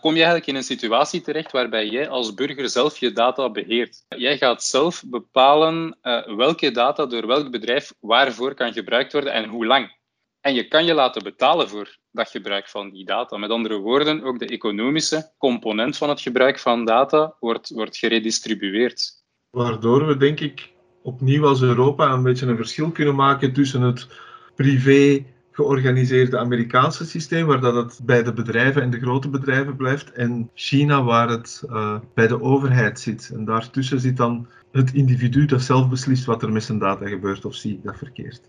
kom 0.00 0.14
je 0.14 0.16
eigenlijk 0.16 0.46
in 0.46 0.54
een 0.54 0.62
situatie 0.62 1.20
terecht 1.20 1.52
waarbij 1.52 1.86
jij 1.86 2.08
als 2.08 2.34
burger 2.34 2.68
zelf 2.68 2.98
je 2.98 3.12
data 3.12 3.50
beheert. 3.50 4.04
Jij 4.08 4.38
gaat 4.38 4.64
zelf 4.64 5.02
bepalen 5.06 5.98
uh, 6.02 6.36
welke 6.36 6.70
data 6.70 7.06
door 7.06 7.26
welk 7.26 7.50
bedrijf 7.50 7.92
waarvoor 8.00 8.54
kan 8.54 8.72
gebruikt 8.72 9.12
worden 9.12 9.32
en 9.32 9.48
hoe 9.48 9.66
lang. 9.66 9.98
En 10.40 10.54
je 10.54 10.68
kan 10.68 10.84
je 10.84 10.94
laten 10.94 11.22
betalen 11.22 11.68
voor 11.68 11.96
dat 12.10 12.30
gebruik 12.30 12.68
van 12.68 12.90
die 12.90 13.04
data. 13.04 13.36
Met 13.36 13.50
andere 13.50 13.78
woorden, 13.78 14.22
ook 14.22 14.38
de 14.38 14.46
economische 14.46 15.32
component 15.38 15.96
van 15.96 16.08
het 16.08 16.20
gebruik 16.20 16.58
van 16.58 16.84
data 16.84 17.36
wordt, 17.40 17.70
wordt 17.70 17.96
geredistribueerd. 17.96 19.22
Waardoor 19.50 20.06
we, 20.06 20.16
denk 20.16 20.40
ik, 20.40 20.72
opnieuw 21.02 21.46
als 21.46 21.62
Europa 21.62 22.12
een 22.12 22.22
beetje 22.22 22.46
een 22.46 22.56
verschil 22.56 22.90
kunnen 22.90 23.14
maken 23.14 23.52
tussen 23.52 23.82
het 23.82 24.06
privé 24.54 25.24
georganiseerde 25.50 26.38
Amerikaanse 26.38 27.06
systeem, 27.06 27.46
waar 27.46 27.60
dat 27.60 27.74
het 27.74 28.00
bij 28.02 28.22
de 28.22 28.32
bedrijven 28.32 28.82
en 28.82 28.90
de 28.90 29.00
grote 29.00 29.28
bedrijven 29.28 29.76
blijft, 29.76 30.12
en 30.12 30.50
China, 30.54 31.02
waar 31.02 31.28
het 31.28 31.62
uh, 31.66 31.98
bij 32.14 32.26
de 32.26 32.40
overheid 32.40 33.00
zit. 33.00 33.30
En 33.34 33.44
daartussen 33.44 34.00
zit 34.00 34.16
dan 34.16 34.48
het 34.72 34.92
individu 34.92 35.44
dat 35.44 35.62
zelf 35.62 35.88
beslist 35.88 36.24
wat 36.24 36.42
er 36.42 36.52
met 36.52 36.64
zijn 36.64 36.78
data 36.78 37.08
gebeurt, 37.08 37.44
of 37.44 37.54
zie 37.54 37.72
ik 37.72 37.84
dat 37.84 37.98
verkeerd. 37.98 38.40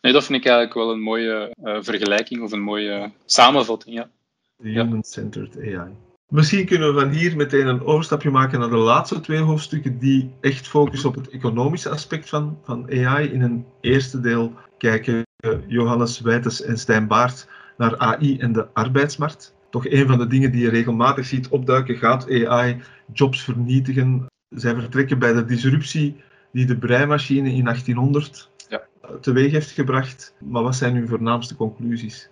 Nee, 0.00 0.12
dat 0.12 0.24
vind 0.24 0.38
ik 0.38 0.46
eigenlijk 0.46 0.74
wel 0.74 0.90
een 0.90 1.02
mooie 1.02 1.54
uh, 1.64 1.76
vergelijking 1.80 2.42
of 2.42 2.52
een 2.52 2.62
mooie 2.62 3.12
samenvatting. 3.24 3.94
Ja. 3.94 4.10
Human-centered 4.62 5.56
AI. 5.58 5.92
Misschien 6.28 6.66
kunnen 6.66 6.94
we 6.94 7.00
van 7.00 7.10
hier 7.10 7.36
meteen 7.36 7.66
een 7.66 7.84
overstapje 7.84 8.30
maken 8.30 8.60
naar 8.60 8.70
de 8.70 8.76
laatste 8.76 9.20
twee 9.20 9.38
hoofdstukken 9.38 9.98
die 9.98 10.30
echt 10.40 10.68
focussen 10.68 11.08
op 11.08 11.14
het 11.14 11.28
economische 11.28 11.88
aspect 11.88 12.28
van, 12.28 12.58
van 12.64 12.90
AI. 12.90 13.32
In 13.32 13.42
een 13.42 13.66
eerste 13.80 14.20
deel 14.20 14.52
kijken 14.78 15.22
Johannes 15.66 16.20
Wijtes 16.20 16.62
en 16.62 16.78
Stijn 16.78 17.06
Baart 17.06 17.48
naar 17.76 17.98
AI 17.98 18.38
en 18.38 18.52
de 18.52 18.66
arbeidsmarkt. 18.72 19.54
Toch 19.70 19.86
een 19.88 20.06
van 20.06 20.18
de 20.18 20.26
dingen 20.26 20.52
die 20.52 20.60
je 20.60 20.70
regelmatig 20.70 21.26
ziet 21.26 21.48
opduiken, 21.48 21.96
gaat 21.96 22.30
AI 22.30 22.82
jobs 23.12 23.42
vernietigen. 23.42 24.26
Zij 24.48 24.74
vertrekken 24.74 25.18
bij 25.18 25.32
de 25.32 25.44
disruptie 25.44 26.16
die 26.52 26.66
de 26.66 26.78
breimachine 26.78 27.50
in 27.50 27.64
1800 27.64 28.50
ja. 28.68 28.86
teweeg 29.20 29.52
heeft 29.52 29.70
gebracht. 29.70 30.34
Maar 30.38 30.62
wat 30.62 30.76
zijn 30.76 30.96
uw 30.96 31.06
voornaamste 31.06 31.56
conclusies? 31.56 32.28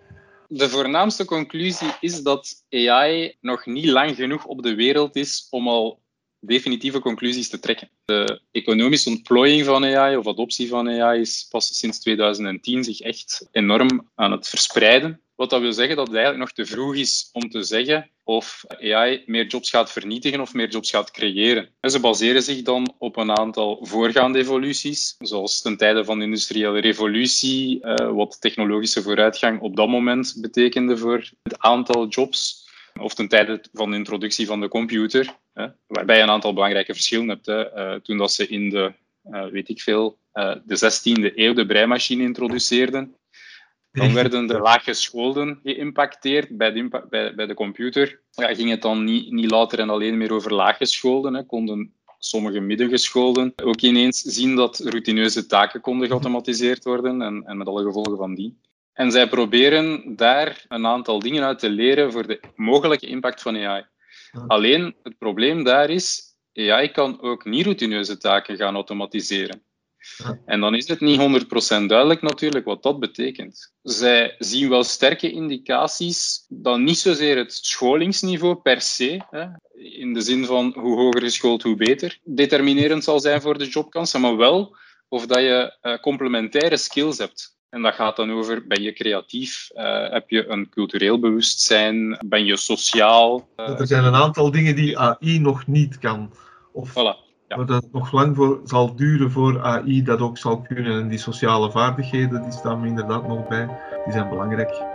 De 0.49 0.69
voornaamste 0.69 1.25
conclusie 1.25 1.93
is 2.01 2.23
dat 2.23 2.65
AI 2.71 3.37
nog 3.41 3.67
niet 3.67 3.87
lang 3.87 4.17
genoeg 4.17 4.45
op 4.45 4.63
de 4.63 4.75
wereld 4.75 5.17
is 5.17 5.47
om 5.51 5.69
al 5.69 6.02
definitieve 6.45 6.99
conclusies 6.99 7.49
te 7.49 7.59
trekken. 7.59 7.91
De 8.05 8.41
economische 8.51 9.09
ontplooiing 9.09 9.65
van 9.65 9.85
AI 9.85 10.17
of 10.17 10.27
adoptie 10.27 10.69
van 10.69 10.89
AI 10.89 11.21
is 11.21 11.47
pas 11.51 11.79
sinds 11.79 12.01
2010 12.01 12.85
zich 12.85 13.01
echt 13.01 13.49
enorm 13.53 14.11
aan 14.15 14.33
het 14.33 14.49
verspreiden. 14.49 15.21
Wat 15.35 15.51
dat 15.51 15.61
wil 15.61 15.73
zeggen 15.73 15.97
dat 15.97 16.07
het 16.07 16.17
eigenlijk 16.17 16.45
nog 16.45 16.67
te 16.67 16.73
vroeg 16.73 16.95
is 16.95 17.29
om 17.33 17.51
te 17.51 17.63
zeggen 17.63 18.11
of 18.25 18.65
AI 18.69 19.23
meer 19.27 19.47
jobs 19.47 19.71
gaat 19.71 19.93
vernietigen 19.93 20.41
of 20.41 20.55
meer 20.55 20.69
jobs 20.69 20.91
gaat 20.91 21.11
creëren. 21.11 21.69
ze 21.81 22.01
baseren 22.01 22.43
zich 22.43 22.63
dan 22.63 22.95
op 22.99 23.17
een 23.17 23.39
aantal 23.39 23.79
voorgaande 23.81 24.39
evoluties, 24.39 25.17
zoals 25.19 25.61
ten 25.61 25.77
tijde 25.77 26.05
van 26.05 26.19
de 26.19 26.25
industriële 26.25 26.81
revolutie, 26.81 27.81
eh, 27.81 28.13
wat 28.15 28.41
technologische 28.41 29.03
vooruitgang 29.03 29.61
op 29.61 29.77
dat 29.77 29.89
moment 29.89 30.35
betekende 30.41 30.97
voor 30.97 31.31
het 31.43 31.59
aantal 31.59 32.07
jobs 32.07 32.62
of 33.03 33.15
ten 33.15 33.29
tijde 33.29 33.65
van 33.73 33.91
de 33.91 33.97
introductie 33.97 34.47
van 34.47 34.61
de 34.61 34.69
computer, 34.69 35.37
hè, 35.53 35.67
waarbij 35.87 36.17
je 36.17 36.23
een 36.23 36.31
aantal 36.31 36.53
belangrijke 36.53 36.93
verschillen 36.93 37.29
hebt. 37.29 37.47
Hè. 37.47 37.95
Uh, 37.95 38.01
toen 38.01 38.19
dat 38.19 38.33
ze 38.33 38.47
in 38.47 38.71
de, 38.71 38.93
uh, 39.31 39.47
weet 39.47 39.69
ik 39.69 39.81
veel, 39.81 40.19
uh, 40.35 40.55
de 40.65 40.77
16e 40.77 41.35
eeuw 41.35 41.55
de 41.55 41.67
breimachine 41.67 42.23
introduceerden, 42.23 43.17
dan 43.93 44.15
werden 44.15 44.47
de 44.47 44.59
laaggescholden 44.59 45.61
geïmpacteerd 45.63 46.57
bij 46.57 46.73
de, 46.73 47.05
bij, 47.11 47.35
bij 47.35 47.47
de 47.47 47.55
computer. 47.55 48.21
Ja, 48.31 48.55
ging 48.55 48.71
het 48.71 48.83
dan 48.83 49.05
niet, 49.05 49.31
niet 49.31 49.51
later 49.51 49.79
en 49.79 49.91
alleen 49.91 50.19
meer 50.19 50.33
over 50.33 50.55
laaggescholden, 50.55 51.35
hè. 51.35 51.47
konden 51.47 51.93
sommige 52.19 52.61
middengescholden 52.61 53.53
ook 53.65 53.81
ineens 53.81 54.21
zien 54.21 54.57
dat 54.57 54.79
routineuze 54.79 55.47
taken 55.47 55.81
konden 55.81 56.07
geautomatiseerd 56.07 56.85
worden 56.85 57.23
en, 57.23 57.43
en 57.47 57.57
met 57.57 57.67
alle 57.67 57.83
gevolgen 57.83 58.17
van 58.17 58.35
die. 58.35 58.59
En 58.93 59.11
zij 59.11 59.29
proberen 59.29 60.17
daar 60.17 60.65
een 60.69 60.87
aantal 60.87 61.19
dingen 61.19 61.45
uit 61.45 61.59
te 61.59 61.71
leren 61.71 62.13
voor 62.13 62.27
de 62.27 62.41
mogelijke 62.55 63.07
impact 63.07 63.43
van 63.43 63.57
AI. 63.57 63.85
Alleen 64.47 64.97
het 65.03 65.19
probleem 65.19 65.65
daar 65.65 65.91
is, 65.91 66.35
AI 66.55 66.91
kan 66.91 67.21
ook 67.21 67.45
niet 67.45 67.65
routineuze 67.65 68.17
taken 68.17 68.57
gaan 68.57 68.75
automatiseren. 68.75 69.63
En 70.45 70.61
dan 70.61 70.75
is 70.75 70.89
het 70.89 71.01
niet 71.01 71.21
100% 71.21 71.87
duidelijk 71.87 72.23
natuurlijk 72.23 72.65
wat 72.65 72.83
dat 72.83 73.01
betekent. 73.01 73.73
Zij 73.83 74.35
zien 74.39 74.69
wel 74.69 74.85
sterke 74.85 75.31
indicaties 75.31 76.45
dat 76.49 76.79
niet 76.79 76.99
zozeer 76.99 77.37
het 77.37 77.53
scholingsniveau 77.53 78.57
per 78.57 78.81
se, 78.81 79.21
hè, 79.31 79.47
in 79.75 80.13
de 80.13 80.21
zin 80.21 80.45
van 80.45 80.73
hoe 80.79 80.97
hoger 80.97 81.21
geschoold, 81.21 81.63
hoe 81.63 81.77
beter, 81.77 82.19
determinerend 82.25 83.05
zal 83.05 83.21
zijn 83.21 83.41
voor 83.41 83.59
de 83.59 83.69
jobkansen, 83.69 84.21
maar 84.21 84.37
wel 84.37 84.77
of 85.09 85.27
dat 85.27 85.39
je 85.39 85.79
uh, 85.83 85.99
complementaire 85.99 86.77
skills 86.77 87.19
hebt. 87.19 87.52
En 87.73 87.83
dat 87.83 87.95
gaat 87.95 88.17
dan 88.17 88.33
over, 88.33 88.67
ben 88.67 88.83
je 88.83 88.93
creatief? 88.93 89.71
Uh, 89.75 90.11
heb 90.11 90.31
je 90.31 90.49
een 90.49 90.69
cultureel 90.69 91.19
bewustzijn? 91.19 92.19
Ben 92.25 92.45
je 92.45 92.57
sociaal? 92.57 93.49
Uh, 93.57 93.81
er 93.81 93.87
zijn 93.87 94.05
een 94.05 94.15
aantal 94.15 94.51
dingen 94.51 94.77
die 94.77 94.99
AI 94.99 95.39
nog 95.39 95.67
niet 95.67 95.99
kan. 95.99 96.33
Of 96.73 96.91
voilà, 96.91 97.33
ja. 97.49 97.65
dat 97.65 97.89
nog 97.93 98.13
lang 98.13 98.37
voor 98.37 98.61
zal 98.65 98.97
duren 98.97 99.31
voor 99.31 99.63
AI 99.63 100.03
dat 100.03 100.21
ook 100.21 100.39
zal 100.39 100.61
kunnen. 100.61 101.01
En 101.01 101.09
die 101.09 101.19
sociale 101.19 101.71
vaardigheden, 101.71 102.43
die 102.43 102.53
staan 102.53 102.81
me 102.81 102.87
inderdaad 102.87 103.29
nog 103.29 103.49
bij. 103.49 103.67
Die 104.05 104.13
zijn 104.13 104.29
belangrijk. 104.29 104.92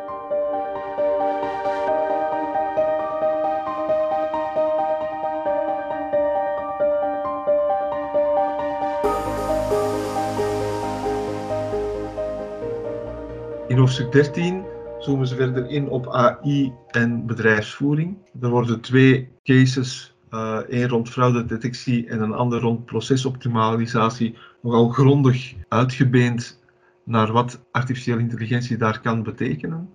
In 13.77 13.83
hoofdstuk 13.83 14.11
13 14.11 14.63
zoomen 14.99 15.27
ze 15.27 15.35
verder 15.35 15.69
in 15.69 15.89
op 15.89 16.13
AI 16.13 16.73
en 16.87 17.25
bedrijfsvoering. 17.25 18.17
Er 18.41 18.49
worden 18.49 18.81
twee 18.81 19.29
cases, 19.43 20.15
uh, 20.31 20.55
één 20.55 20.87
rond 20.87 21.09
fraudedetectie 21.09 22.07
en 22.07 22.21
een 22.21 22.33
ander 22.33 22.59
rond 22.59 22.85
procesoptimalisatie, 22.85 24.37
nogal 24.61 24.89
grondig 24.89 25.53
uitgebeend 25.67 26.59
naar 27.03 27.31
wat 27.31 27.59
artificiële 27.71 28.19
intelligentie 28.19 28.77
daar 28.77 29.01
kan 29.01 29.23
betekenen. 29.23 29.89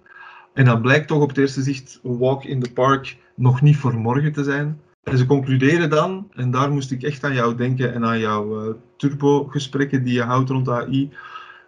En 0.55 0.65
dan 0.65 0.83
blijkt 0.83 1.09
toch 1.09 1.23
op 1.23 1.29
het 1.29 1.39
eerste 1.39 1.63
zicht 1.63 2.01
een 2.03 2.19
walk 2.19 2.45
in 2.45 2.61
the 2.61 2.73
park 2.73 3.17
nog 3.35 3.63
niet 3.63 3.77
voor 3.77 3.95
morgen 3.95 4.33
te 4.33 4.45
zijn. 4.45 4.81
En 5.03 5.19
ze 5.19 5.27
concluderen 5.27 5.91
dan, 5.91 6.29
en 6.35 6.51
daar 6.51 6.73
moest 6.73 6.91
ik 6.91 7.03
echt 7.03 7.25
aan 7.25 7.35
jou 7.35 7.55
denken 7.55 7.95
en 7.95 8.05
aan 8.05 8.19
jouw 8.19 8.69
uh, 8.69 8.75
turbo-gesprekken 8.97 10.05
die 10.05 10.15
je 10.15 10.23
houdt 10.23 10.51
rond 10.51 10.69
AI. 10.69 11.11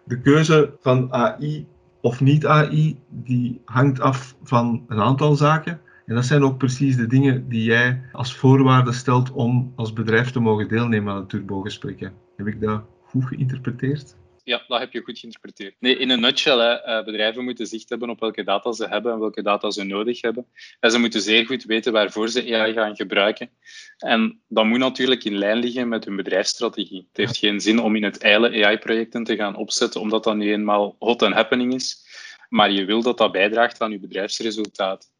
De 0.03 0.21
keuze 0.21 0.73
van 0.81 1.13
AI 1.13 1.67
of 2.05 2.21
niet 2.21 2.45
AI, 2.45 2.97
die 3.09 3.61
hangt 3.65 3.99
af 3.99 4.35
van 4.43 4.83
een 4.87 4.99
aantal 4.99 5.35
zaken. 5.35 5.79
En 6.05 6.15
dat 6.15 6.25
zijn 6.25 6.43
ook 6.43 6.57
precies 6.57 6.95
de 6.95 7.07
dingen 7.07 7.49
die 7.49 7.63
jij 7.63 8.01
als 8.11 8.35
voorwaarde 8.35 8.91
stelt 8.91 9.31
om 9.31 9.71
als 9.75 9.93
bedrijf 9.93 10.31
te 10.31 10.39
mogen 10.39 10.67
deelnemen 10.67 11.13
aan 11.13 11.19
het 11.19 11.29
turbogesprekken. 11.29 12.13
Heb 12.35 12.47
ik 12.47 12.61
dat 12.61 12.81
goed 13.05 13.25
geïnterpreteerd? 13.25 14.15
Ja, 14.45 14.63
dat 14.67 14.79
heb 14.79 14.91
je 14.93 15.01
goed 15.03 15.19
geïnterpreteerd. 15.19 15.75
Nee, 15.79 15.97
in 15.97 16.09
een 16.09 16.19
nutshell, 16.19 16.57
hè, 16.57 16.73
eh, 16.73 17.05
bedrijven 17.05 17.43
moeten 17.43 17.67
zicht 17.67 17.89
hebben 17.89 18.09
op 18.09 18.19
welke 18.19 18.43
data 18.43 18.71
ze 18.71 18.87
hebben 18.87 19.13
en 19.13 19.19
welke 19.19 19.41
data 19.41 19.71
ze 19.71 19.83
nodig 19.83 20.21
hebben. 20.21 20.47
En 20.79 20.91
ze 20.91 20.99
moeten 20.99 21.21
zeer 21.21 21.45
goed 21.45 21.63
weten 21.63 21.93
waarvoor 21.93 22.29
ze 22.29 22.55
AI 22.55 22.73
gaan 22.73 22.95
gebruiken. 22.95 23.49
En 23.97 24.41
dat 24.47 24.65
moet 24.65 24.79
natuurlijk 24.79 25.23
in 25.23 25.37
lijn 25.37 25.57
liggen 25.57 25.87
met 25.87 26.05
hun 26.05 26.15
bedrijfsstrategie. 26.15 27.07
Het 27.07 27.17
heeft 27.17 27.37
geen 27.37 27.59
zin 27.59 27.79
om 27.79 27.95
in 27.95 28.03
het 28.03 28.21
eilen 28.21 28.65
AI-projecten 28.65 29.23
te 29.23 29.35
gaan 29.35 29.55
opzetten, 29.55 30.01
omdat 30.01 30.23
dat 30.23 30.35
nu 30.35 30.51
eenmaal 30.51 30.95
hot 30.99 31.21
and 31.21 31.33
happening 31.33 31.73
is. 31.73 32.05
Maar 32.49 32.71
je 32.71 32.85
wil 32.85 33.01
dat 33.01 33.17
dat 33.17 33.31
bijdraagt 33.31 33.81
aan 33.81 33.91
je 33.91 33.99
bedrijfsresultaat. 33.99 35.11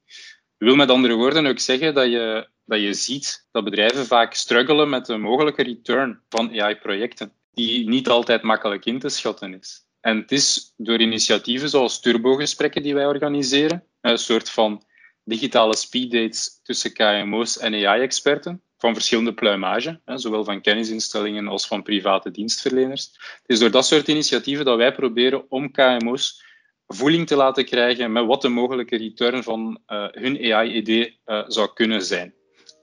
Ik 0.58 0.68
wil 0.68 0.76
met 0.76 0.90
andere 0.90 1.14
woorden 1.16 1.46
ook 1.46 1.60
zeggen 1.60 1.94
dat 1.94 2.12
je, 2.12 2.48
dat 2.66 2.82
je 2.82 2.94
ziet 2.94 3.48
dat 3.52 3.64
bedrijven 3.64 4.06
vaak 4.06 4.34
struggelen 4.34 4.90
met 4.90 5.06
de 5.06 5.18
mogelijke 5.18 5.64
return 5.64 6.22
van 6.30 6.62
AI-projecten 6.62 7.34
die 7.56 7.90
niet 7.90 8.10
altijd 8.10 8.42
makkelijk 8.42 8.86
in 8.86 9.00
te 9.00 9.10
schatten 9.10 9.60
is. 9.60 9.86
En 10.02 10.18
het 10.18 10.32
is 10.32 10.74
door 10.78 11.00
initiatieven 11.00 11.70
zoals 11.70 12.00
turbogesprekken 12.00 12.84
die 12.84 12.94
wij 12.94 13.06
organiseren, 13.06 13.84
Een 14.02 14.18
soort 14.18 14.50
van 14.50 14.84
digitale 15.24 15.76
speeddates 15.76 16.60
tussen 16.64 16.94
KMO's 16.94 17.58
en 17.58 17.74
AI-experten 17.74 18.62
van 18.78 18.94
verschillende 18.94 19.34
pluimage, 19.34 20.00
zowel 20.06 20.44
van 20.44 20.62
kennisinstellingen 20.62 21.48
als 21.48 21.68
van 21.68 21.84
private 21.84 22.32
dienstverleners. 22.32 23.12
Het 23.14 23.44
is 23.46 23.60
door 23.60 23.72
dat 23.72 23.86
soort 23.86 24.08
initiatieven 24.08 24.66
dat 24.66 24.78
wij 24.78 24.94
proberen 24.94 25.46
om 25.50 25.72
KMO's 25.72 26.44
voeling 26.88 27.28
te 27.28 27.36
laten 27.36 27.66
krijgen 27.66 28.12
met 28.12 28.26
wat 28.26 28.42
de 28.42 28.50
mogelijke 28.50 28.98
return 28.98 29.44
van 29.44 29.80
uh, 29.88 30.08
hun 30.12 30.54
AI-idee 30.54 31.20
uh, 31.26 31.44
zou 31.48 31.74
kunnen 31.74 32.02
zijn. 32.02 32.34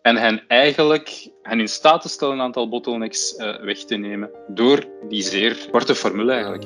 En 0.03 0.17
hen 0.17 0.43
eigenlijk 0.49 1.31
hen 1.43 1.61
in 1.61 1.69
staat 1.69 2.03
te 2.03 2.09
stellen 2.09 2.35
een 2.35 2.41
aantal 2.41 2.69
bottlenecks 2.69 3.35
uh, 3.39 3.61
weg 3.61 3.79
te 3.85 3.97
nemen 3.97 4.31
door 4.49 4.85
die 5.09 5.23
zeer 5.23 5.69
korte 5.71 5.95
formule 5.95 6.33
eigenlijk. 6.33 6.65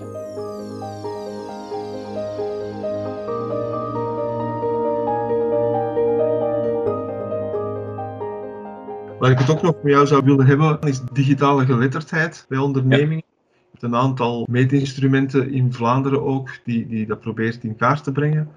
Waar 9.18 9.31
ik 9.31 9.38
het 9.38 9.51
ook 9.51 9.62
nog 9.62 9.83
met 9.83 9.92
jou 9.92 10.07
zou 10.07 10.25
willen 10.25 10.46
hebben, 10.46 10.81
is 10.81 11.01
digitale 11.12 11.64
geletterdheid 11.64 12.44
bij 12.49 12.59
ondernemingen. 12.59 13.25
Ja. 13.27 13.88
Een 13.88 13.94
aantal 13.94 14.46
meetinstrumenten 14.51 15.53
in 15.53 15.72
Vlaanderen 15.72 16.22
ook, 16.22 16.51
die, 16.64 16.87
die 16.87 17.07
dat 17.07 17.20
probeert 17.20 17.64
in 17.64 17.77
kaart 17.77 18.05
te 18.05 18.12
brengen. 18.12 18.57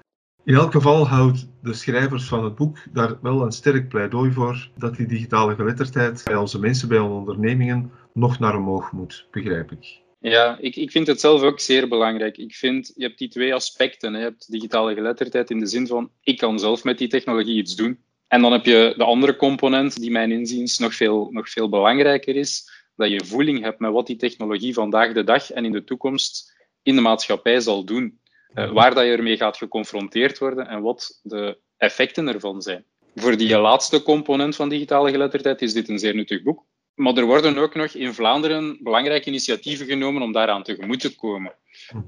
In 0.50 0.56
elk 0.56 0.72
geval 0.72 1.06
houdt 1.06 1.48
de 1.62 1.74
schrijvers 1.74 2.24
van 2.24 2.44
het 2.44 2.54
boek 2.54 2.78
daar 2.92 3.18
wel 3.22 3.42
een 3.42 3.52
sterk 3.52 3.88
pleidooi 3.88 4.32
voor 4.32 4.70
dat 4.76 4.96
die 4.96 5.06
digitale 5.06 5.54
geletterdheid 5.54 6.22
bij 6.24 6.36
onze 6.36 6.58
mensen, 6.58 6.88
bij 6.88 6.98
onze 6.98 7.14
ondernemingen, 7.14 7.92
nog 8.14 8.38
naar 8.38 8.56
omhoog 8.56 8.92
moet, 8.92 9.26
begrijp 9.30 9.72
ik. 9.72 10.00
Ja, 10.20 10.58
ik, 10.60 10.76
ik 10.76 10.90
vind 10.90 11.06
het 11.06 11.20
zelf 11.20 11.42
ook 11.42 11.60
zeer 11.60 11.88
belangrijk. 11.88 12.36
Ik 12.36 12.54
vind, 12.54 12.92
je 12.94 13.02
hebt 13.02 13.18
die 13.18 13.28
twee 13.28 13.54
aspecten. 13.54 14.12
Je 14.12 14.18
hebt 14.18 14.50
digitale 14.50 14.94
geletterdheid 14.94 15.50
in 15.50 15.58
de 15.58 15.66
zin 15.66 15.86
van, 15.86 16.10
ik 16.22 16.38
kan 16.38 16.58
zelf 16.58 16.84
met 16.84 16.98
die 16.98 17.08
technologie 17.08 17.58
iets 17.58 17.76
doen. 17.76 17.98
En 18.28 18.42
dan 18.42 18.52
heb 18.52 18.64
je 18.64 18.94
de 18.96 19.04
andere 19.04 19.36
component, 19.36 20.00
die 20.00 20.10
mijn 20.10 20.32
inziens 20.32 20.78
nog 20.78 20.94
veel, 20.94 21.28
nog 21.30 21.50
veel 21.50 21.68
belangrijker 21.68 22.36
is, 22.36 22.70
dat 22.96 23.10
je 23.10 23.24
voeling 23.24 23.62
hebt 23.62 23.78
met 23.78 23.92
wat 23.92 24.06
die 24.06 24.16
technologie 24.16 24.74
vandaag 24.74 25.12
de 25.12 25.24
dag 25.24 25.50
en 25.50 25.64
in 25.64 25.72
de 25.72 25.84
toekomst 25.84 26.58
in 26.82 26.94
de 26.94 27.00
maatschappij 27.00 27.60
zal 27.60 27.84
doen. 27.84 28.19
Uh, 28.54 28.72
waar 28.72 28.94
dat 28.94 29.04
je 29.04 29.10
ermee 29.10 29.36
gaat 29.36 29.56
geconfronteerd 29.56 30.38
worden 30.38 30.66
en 30.66 30.82
wat 30.82 31.20
de 31.22 31.58
effecten 31.76 32.28
ervan 32.28 32.62
zijn. 32.62 32.84
Voor 33.14 33.36
die 33.36 33.58
laatste 33.58 34.02
component 34.02 34.56
van 34.56 34.68
digitale 34.68 35.10
geletterdheid 35.10 35.62
is 35.62 35.72
dit 35.72 35.88
een 35.88 35.98
zeer 35.98 36.14
nuttig 36.14 36.42
boek. 36.42 36.64
Maar 36.94 37.16
er 37.16 37.24
worden 37.24 37.58
ook 37.58 37.74
nog 37.74 37.94
in 37.94 38.14
Vlaanderen 38.14 38.78
belangrijke 38.82 39.28
initiatieven 39.28 39.86
genomen 39.86 40.22
om 40.22 40.32
daaraan 40.32 40.62
tegemoet 40.62 41.00
te 41.00 41.14
komen. 41.14 41.54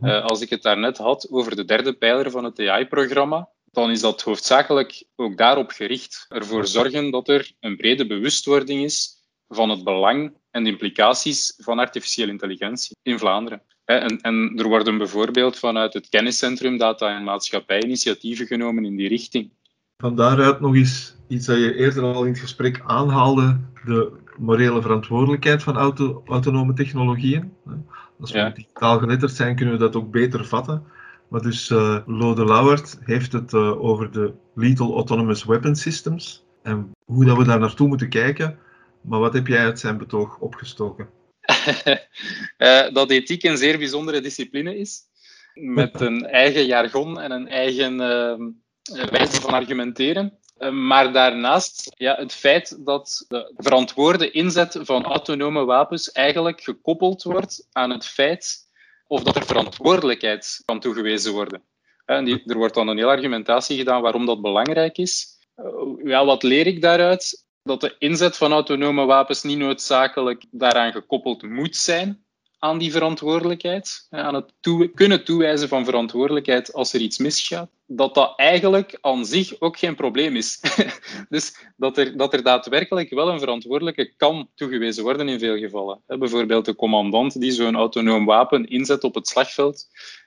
Uh, 0.03 0.25
als 0.25 0.41
ik 0.41 0.51
het 0.51 0.63
daarnet 0.63 0.99
had 0.99 1.29
over 1.31 1.57
de 1.57 1.65
derde 1.65 1.93
pijler 1.93 2.31
van 2.31 2.45
het 2.45 2.59
AI-programma, 2.59 3.49
dan 3.65 3.91
is 3.91 4.01
dat 4.01 4.23
hoofdzakelijk 4.23 5.05
ook 5.17 5.37
daarop 5.37 5.71
gericht. 5.71 6.27
Ervoor 6.29 6.67
zorgen 6.67 7.11
dat 7.11 7.29
er 7.29 7.53
een 7.61 7.77
brede 7.77 8.07
bewustwording 8.07 8.85
is 8.85 9.21
van 9.49 9.71
het 9.71 9.85
belang 9.85 10.37
en 10.51 10.65
de 10.65 10.71
implicaties 10.71 11.55
van 11.57 11.79
artificiële 11.79 12.31
intelligentie 12.31 12.97
in 13.03 13.19
Vlaanderen. 13.19 13.63
En, 13.85 14.21
en, 14.21 14.53
er 14.57 14.69
worden 14.69 14.99
bijvoorbeeld 14.99 15.59
vanuit 15.59 15.93
het 15.93 16.09
kenniscentrum 16.09 16.79
Data 16.79 17.17
en 17.17 17.25
Maatschappij 17.25 17.83
initiatieven 17.83 18.47
genomen 18.47 18.85
in 18.85 18.97
die 18.97 19.09
richting. 19.09 19.51
Van 19.97 20.17
daaruit 20.17 20.61
nog 20.61 20.75
eens 20.75 21.17
iets 21.29 21.47
dat 21.47 21.59
je 21.59 21.75
eerder 21.75 22.03
al 22.03 22.25
in 22.25 22.31
het 22.33 22.41
gesprek 22.41 22.81
aanhaalde, 22.87 23.61
de 23.85 24.13
morele 24.39 24.83
verantwoordelijkheid 24.83 25.63
van 25.63 25.77
auto, 25.77 26.23
autonome 26.27 26.73
technologieën. 26.73 27.53
Als 28.21 28.33
we 28.33 28.39
ja. 28.39 28.51
digitaal 28.51 28.99
geletterd 28.99 29.33
zijn, 29.33 29.57
kunnen 29.57 29.75
we 29.75 29.81
dat 29.81 29.97
ook 29.97 30.11
beter 30.11 30.45
vatten. 30.45 30.85
Maar 31.29 31.43
dus 31.43 31.71
uh, 31.71 31.99
Lode 32.07 32.45
Lauwert 32.45 32.99
heeft 33.01 33.33
het 33.33 33.53
uh, 33.53 33.85
over 33.85 34.13
de 34.13 34.33
Lethal 34.55 34.95
Autonomous 34.95 35.45
Weapon 35.45 35.77
Systems 35.77 36.45
en 36.63 36.91
hoe 37.05 37.25
dat 37.25 37.37
we 37.37 37.45
daar 37.45 37.59
naartoe 37.59 37.89
moeten 37.89 38.09
kijken. 38.09 38.59
Maar 39.01 39.21
wat 39.21 39.33
heb 39.33 39.47
jij 39.47 39.65
uit 39.65 39.81
zijn 39.81 39.99
betoog 39.99 40.39
opgestoken? 40.39 41.09
Uh, 42.59 42.93
dat 42.99 43.11
ethiek 43.11 43.43
een 43.43 43.57
zeer 43.57 43.79
bijzondere 43.79 44.21
discipline 44.21 44.77
is, 44.77 45.01
met 45.55 46.01
een 46.01 46.27
eigen 46.27 46.67
jargon 46.67 47.21
en 47.21 47.31
een 47.31 47.49
eigen 47.49 47.97
wijze 49.11 49.41
van 49.41 49.53
argumenteren. 49.53 50.39
Maar 50.71 51.13
daarnaast 51.13 51.93
ja, 51.97 52.15
het 52.15 52.33
feit 52.33 52.85
dat 52.85 53.25
de 53.29 53.53
verantwoorde 53.57 54.31
inzet 54.31 54.79
van 54.81 55.05
autonome 55.05 55.65
wapens 55.65 56.13
eigenlijk 56.13 56.61
gekoppeld 56.61 57.23
wordt 57.23 57.69
aan 57.73 57.91
het 57.91 58.07
feit 58.07 58.71
of 59.07 59.23
dat 59.23 59.37
er 59.37 59.45
verantwoordelijkheid 59.45 60.63
kan 60.65 60.81
toegewezen 60.81 61.33
worden. 61.33 61.63
En 62.05 62.43
er 62.47 62.57
wordt 62.57 62.75
dan 62.75 62.89
een 62.89 62.97
hele 62.97 63.11
argumentatie 63.11 63.77
gedaan 63.77 64.03
waarom 64.03 64.27
dat 64.27 64.41
belangrijk 64.41 64.99
is. 64.99 65.27
Eh, 65.55 65.65
ja, 66.05 66.25
wat 66.25 66.43
leer 66.43 66.67
ik 66.67 66.83
daaruit? 66.83 67.47
Dat 67.63 67.81
de 67.81 67.97
inzet 67.99 68.37
van 68.37 68.53
autonome 68.53 69.05
wapens 69.05 69.43
niet 69.43 69.59
noodzakelijk 69.59 70.45
daaraan 70.51 70.93
gekoppeld 70.93 71.43
moet 71.43 71.77
zijn 71.77 72.25
aan 72.59 72.79
die 72.79 72.93
verantwoordelijkheid, 72.93 74.07
aan 74.11 74.35
het 74.35 74.53
kunnen 74.95 75.25
toewijzen 75.25 75.69
van 75.69 75.85
verantwoordelijkheid 75.85 76.73
als 76.73 76.93
er 76.93 77.01
iets 77.01 77.19
misgaat, 77.19 77.71
dat 77.87 78.15
dat 78.15 78.33
eigenlijk 78.37 78.99
aan 79.01 79.25
zich 79.25 79.61
ook 79.61 79.79
geen 79.79 79.95
probleem 79.95 80.37
is. 80.37 80.61
dus 81.29 81.67
dat 81.77 81.99
er, 81.99 82.17
dat 82.17 82.33
er 82.33 82.43
daadwerkelijk 82.43 83.11
wel 83.11 83.29
een 83.29 83.39
verantwoordelijke 83.39 84.15
kan 84.17 84.49
toegewezen 84.55 85.03
worden 85.03 85.29
in 85.29 85.39
veel 85.39 85.57
gevallen. 85.57 86.03
Bijvoorbeeld 86.07 86.65
de 86.65 86.75
commandant 86.75 87.41
die 87.41 87.51
zo'n 87.51 87.77
autonoom 87.77 88.25
wapen 88.25 88.69
inzet 88.69 89.05
op 89.05 89.15
het 89.15 89.29
slagveld, 89.29 89.87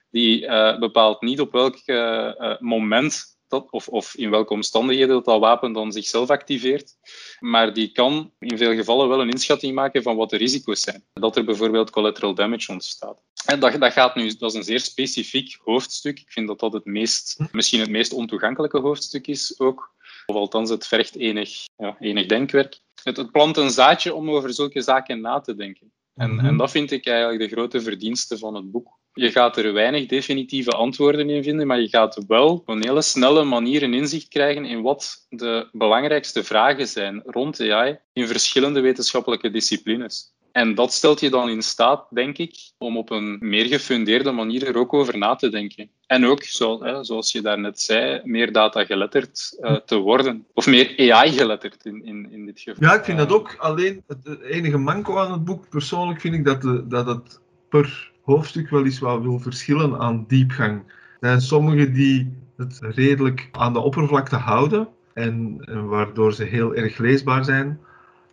die 0.09 0.41
uh, 0.41 0.79
bepaalt 0.79 1.21
niet 1.21 1.39
op 1.39 1.51
welk 1.51 1.77
uh, 1.85 2.59
moment 2.59 3.34
dat, 3.47 3.71
of, 3.71 3.87
of 3.87 4.15
in 4.15 4.29
welke 4.29 4.53
omstandigheden 4.53 5.15
dat, 5.15 5.25
dat 5.25 5.39
wapen 5.39 5.73
dan 5.73 5.91
zichzelf 5.91 6.29
activeert. 6.29 6.93
Maar 7.39 7.73
die 7.73 7.91
kan 7.91 8.31
in 8.39 8.57
veel 8.57 8.75
gevallen 8.75 9.09
wel 9.09 9.21
een 9.21 9.29
inschatting 9.29 9.75
maken 9.75 10.03
van 10.03 10.15
wat 10.15 10.29
de 10.29 10.37
risico's 10.37 10.79
zijn. 10.79 11.03
Dat 11.13 11.35
er 11.35 11.45
bijvoorbeeld 11.45 11.89
collateral 11.89 12.33
damage 12.33 12.71
ontstaat. 12.71 13.21
En 13.45 13.59
dat, 13.59 13.79
dat, 13.79 13.91
gaat 13.91 14.15
nu, 14.15 14.35
dat 14.37 14.51
is 14.51 14.57
een 14.57 14.63
zeer 14.63 14.79
specifiek 14.79 15.57
hoofdstuk. 15.63 16.19
Ik 16.19 16.31
vind 16.31 16.47
dat 16.47 16.59
dat 16.59 16.73
het 16.73 16.85
meest, 16.85 17.37
misschien 17.51 17.79
het 17.79 17.89
meest 17.89 18.13
ontoegankelijke 18.13 18.79
hoofdstuk 18.79 19.27
is 19.27 19.59
ook. 19.59 19.93
Of 20.25 20.35
althans, 20.35 20.69
het 20.69 20.87
vergt 20.87 21.15
enig, 21.15 21.65
ja, 21.77 21.95
enig 21.99 22.25
denkwerk. 22.25 22.79
Het, 23.03 23.17
het 23.17 23.31
plant 23.31 23.57
een 23.57 23.69
zaadje 23.69 24.13
om 24.13 24.29
over 24.29 24.53
zulke 24.53 24.81
zaken 24.81 25.21
na 25.21 25.39
te 25.39 25.55
denken. 25.55 25.91
En, 26.15 26.29
en 26.29 26.45
mhm. 26.45 26.57
dat 26.57 26.71
vind 26.71 26.91
ik 26.91 27.05
eigenlijk 27.05 27.49
de 27.49 27.55
grote 27.55 27.81
verdienste 27.81 28.37
van 28.37 28.55
het 28.55 28.71
boek. 28.71 28.94
Je 29.17 29.31
gaat 29.31 29.57
er 29.57 29.73
weinig 29.73 30.05
definitieve 30.05 30.71
antwoorden 30.71 31.29
in 31.29 31.43
vinden, 31.43 31.67
maar 31.67 31.79
je 31.79 31.87
gaat 31.87 32.23
wel 32.27 32.49
op 32.49 32.69
een 32.69 32.83
hele 32.83 33.01
snelle 33.01 33.43
manier 33.43 33.83
een 33.83 33.93
inzicht 33.93 34.27
krijgen 34.27 34.65
in 34.65 34.81
wat 34.81 35.25
de 35.29 35.67
belangrijkste 35.71 36.43
vragen 36.43 36.87
zijn 36.87 37.21
rond 37.25 37.59
AI 37.59 37.99
in 38.13 38.27
verschillende 38.27 38.79
wetenschappelijke 38.79 39.51
disciplines. 39.51 40.33
En 40.51 40.75
dat 40.75 40.93
stelt 40.93 41.19
je 41.19 41.29
dan 41.29 41.49
in 41.49 41.61
staat, 41.61 42.07
denk 42.09 42.37
ik, 42.37 42.55
om 42.77 42.97
op 42.97 43.09
een 43.09 43.37
meer 43.39 43.65
gefundeerde 43.65 44.31
manier 44.31 44.67
er 44.67 44.77
ook 44.77 44.93
over 44.93 45.17
na 45.17 45.35
te 45.35 45.49
denken. 45.49 45.89
En 46.07 46.25
ook, 46.25 46.43
zoals 46.43 47.31
je 47.31 47.41
daarnet 47.41 47.79
zei, 47.79 48.21
meer 48.23 48.51
data 48.51 48.85
geletterd 48.85 49.57
uh, 49.59 49.75
te 49.75 49.97
worden. 49.97 50.45
Of 50.53 50.67
meer 50.67 51.13
AI 51.13 51.31
geletterd 51.31 51.85
in, 51.85 52.05
in, 52.05 52.31
in 52.31 52.45
dit 52.45 52.59
geval. 52.59 52.89
Ja, 52.89 52.95
ik 52.95 53.03
vind 53.03 53.17
dat 53.17 53.31
ook. 53.31 53.55
Alleen 53.57 54.03
het 54.07 54.41
enige 54.41 54.77
manco 54.77 55.17
aan 55.17 55.31
het 55.31 55.43
boek, 55.43 55.69
persoonlijk 55.69 56.19
vind 56.19 56.35
ik 56.35 56.45
dat, 56.45 56.89
dat 56.89 57.05
het 57.05 57.39
per 57.69 58.13
hoofdstuk 58.25 58.69
wel 58.69 58.85
eens 58.85 58.99
wat 58.99 59.21
wil 59.21 59.39
verschillen 59.39 59.99
aan 59.99 60.25
diepgang. 60.27 60.83
Er 61.19 61.27
zijn 61.29 61.41
sommigen 61.41 61.93
die 61.93 62.33
het 62.57 62.79
redelijk 62.81 63.49
aan 63.51 63.73
de 63.73 63.79
oppervlakte 63.79 64.35
houden 64.35 64.87
en, 65.13 65.57
en 65.61 65.87
waardoor 65.87 66.33
ze 66.33 66.43
heel 66.43 66.75
erg 66.75 66.97
leesbaar 66.97 67.45
zijn. 67.45 67.79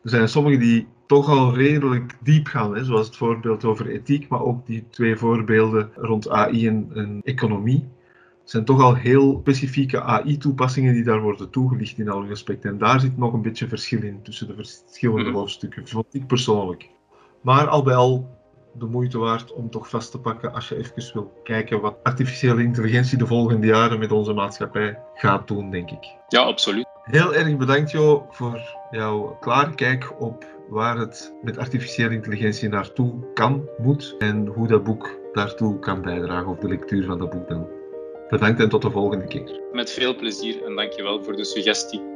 Er 0.02 0.10
zijn 0.10 0.28
sommigen 0.28 0.60
die 0.60 0.88
toch 1.06 1.28
al 1.28 1.54
redelijk 1.54 2.16
diep 2.20 2.46
gaan, 2.46 2.74
hè, 2.74 2.84
zoals 2.84 3.06
het 3.06 3.16
voorbeeld 3.16 3.64
over 3.64 3.86
ethiek, 3.86 4.28
maar 4.28 4.42
ook 4.42 4.66
die 4.66 4.84
twee 4.90 5.16
voorbeelden 5.16 5.90
rond 5.94 6.28
AI 6.28 6.66
en, 6.66 6.90
en 6.94 7.20
economie. 7.24 7.88
Het 8.40 8.50
zijn 8.50 8.64
toch 8.64 8.80
al 8.80 8.94
heel 8.94 9.38
specifieke 9.40 10.02
AI-toepassingen 10.02 10.94
die 10.94 11.04
daar 11.04 11.20
worden 11.20 11.50
toegelicht 11.50 11.98
in 11.98 12.08
alle 12.08 12.26
respect. 12.26 12.64
En 12.64 12.78
daar 12.78 13.00
zit 13.00 13.16
nog 13.16 13.32
een 13.32 13.42
beetje 13.42 13.68
verschil 13.68 14.02
in 14.02 14.22
tussen 14.22 14.46
de 14.46 14.54
verschillende 14.54 15.30
mhm. 15.30 15.38
hoofdstukken, 15.38 15.88
vond 15.88 16.06
ik 16.10 16.26
persoonlijk. 16.26 16.88
Maar 17.40 17.66
al 17.66 17.82
bij 17.82 17.94
al 17.94 18.41
de 18.74 18.86
moeite 18.86 19.18
waard 19.18 19.52
om 19.52 19.70
toch 19.70 19.88
vast 19.88 20.10
te 20.10 20.20
pakken 20.20 20.52
als 20.52 20.68
je 20.68 20.76
even 20.76 21.12
wil 21.12 21.40
kijken 21.42 21.80
wat 21.80 21.96
artificiële 22.02 22.62
intelligentie 22.62 23.18
de 23.18 23.26
volgende 23.26 23.66
jaren 23.66 23.98
met 23.98 24.12
onze 24.12 24.32
maatschappij 24.32 24.98
gaat 25.14 25.48
doen, 25.48 25.70
denk 25.70 25.90
ik. 25.90 26.16
Ja, 26.28 26.40
absoluut. 26.40 26.86
Heel 27.02 27.34
erg 27.34 27.56
bedankt 27.56 27.90
Jo 27.90 28.26
voor 28.30 28.60
jouw 28.90 29.36
klare 29.40 29.74
kijk 29.74 30.20
op 30.20 30.44
waar 30.68 30.98
het 30.98 31.34
met 31.42 31.58
artificiële 31.58 32.14
intelligentie 32.14 32.68
naartoe 32.68 33.32
kan, 33.34 33.68
moet 33.78 34.14
en 34.18 34.46
hoe 34.46 34.68
dat 34.68 34.84
boek 34.84 35.18
daartoe 35.32 35.78
kan 35.78 36.02
bijdragen 36.02 36.46
of 36.46 36.58
de 36.58 36.68
lectuur 36.68 37.04
van 37.04 37.18
dat 37.18 37.30
boek 37.30 37.48
dan. 37.48 37.68
Bedankt 38.28 38.60
en 38.60 38.68
tot 38.68 38.82
de 38.82 38.90
volgende 38.90 39.26
keer. 39.26 39.60
Met 39.72 39.90
veel 39.90 40.16
plezier 40.16 40.64
en 40.64 40.76
dankjewel 40.76 41.22
voor 41.22 41.36
de 41.36 41.44
suggestie. 41.44 42.11